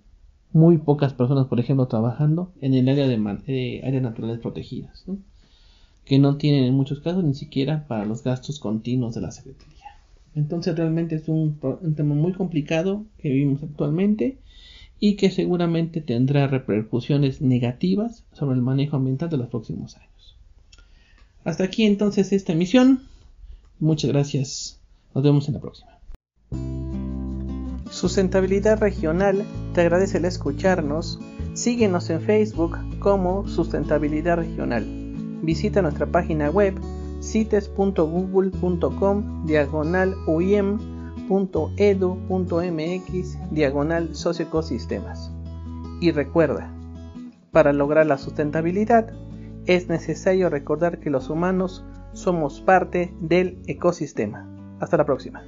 muy 0.53 0.77
pocas 0.77 1.15
personas, 1.15 1.47
por 1.47 1.61
ejemplo, 1.61 1.89
trabajando 1.89 2.53
en 2.61 2.75
el 2.75 2.87
área 2.91 3.09
de 3.09 3.15
eh, 3.47 3.81
áreas 3.87 4.03
naturales 4.03 4.39
protegidas, 4.41 5.07
que 6.05 6.19
no 6.19 6.37
tienen 6.37 6.65
en 6.65 6.75
muchos 6.75 7.01
casos 7.01 7.25
ni 7.25 7.35
siquiera 7.35 7.87
para 7.89 8.05
los 8.05 8.23
gastos 8.23 8.61
continuos 8.61 9.15
de 9.15 9.23
la 9.23 9.31
Secretaría. 9.31 9.87
Entonces 10.35 10.77
realmente 10.77 11.15
es 11.15 11.27
un 11.29 11.59
tema 11.97 12.15
muy 12.15 12.35
complicado 12.35 13.07
que 13.17 13.31
vivimos 13.31 13.63
actualmente 13.63 14.37
y 15.01 15.17
que 15.17 15.31
seguramente 15.31 16.01
tendrá 16.01 16.47
repercusiones 16.47 17.41
negativas 17.41 18.25
sobre 18.33 18.57
el 18.57 18.63
manejo 18.63 18.97
ambiental 18.97 19.31
de 19.31 19.37
los 19.37 19.49
próximos 19.49 19.97
años. 19.97 20.37
Hasta 21.45 21.65
aquí 21.65 21.85
entonces 21.85 22.33
esta 22.33 22.53
emisión. 22.53 23.03
Muchas 23.79 24.11
gracias. 24.11 24.81
Nos 25.15 25.25
vemos 25.25 25.49
en 25.49 25.55
la 25.55 25.61
próxima. 25.61 25.99
Sustentabilidad 27.91 28.79
Regional 28.79 29.45
te 29.75 29.81
agradece 29.81 30.19
el 30.19 30.27
escucharnos. 30.27 31.19
Síguenos 31.55 32.11
en 32.11 32.21
Facebook 32.21 32.77
como 32.99 33.49
Sustentabilidad 33.49 34.37
Regional. 34.37 34.85
Visita 35.43 35.83
nuestra 35.83 36.07
página 36.07 36.51
web 36.51 36.75
cites.google.com 37.23 39.47
diagonal 39.47 40.15
edu.mx 41.77 43.39
diagonal 43.51 44.15
socioecosistemas. 44.15 45.31
Y 46.01 46.13
recuerda, 46.13 46.73
para 47.53 47.73
lograr 47.73 48.07
la 48.07 48.19
sustentabilidad 48.19 49.13
es 49.67 49.89
necesario 49.89 50.49
recordar 50.49 51.01
que 51.01 51.11
los 51.11 51.29
humanos 51.29 51.85
somos 52.13 52.61
parte 52.61 53.13
del 53.21 53.63
ecosistema. 53.67 54.49
Hasta 54.81 54.97
la 54.97 55.05
próxima. 55.05 55.43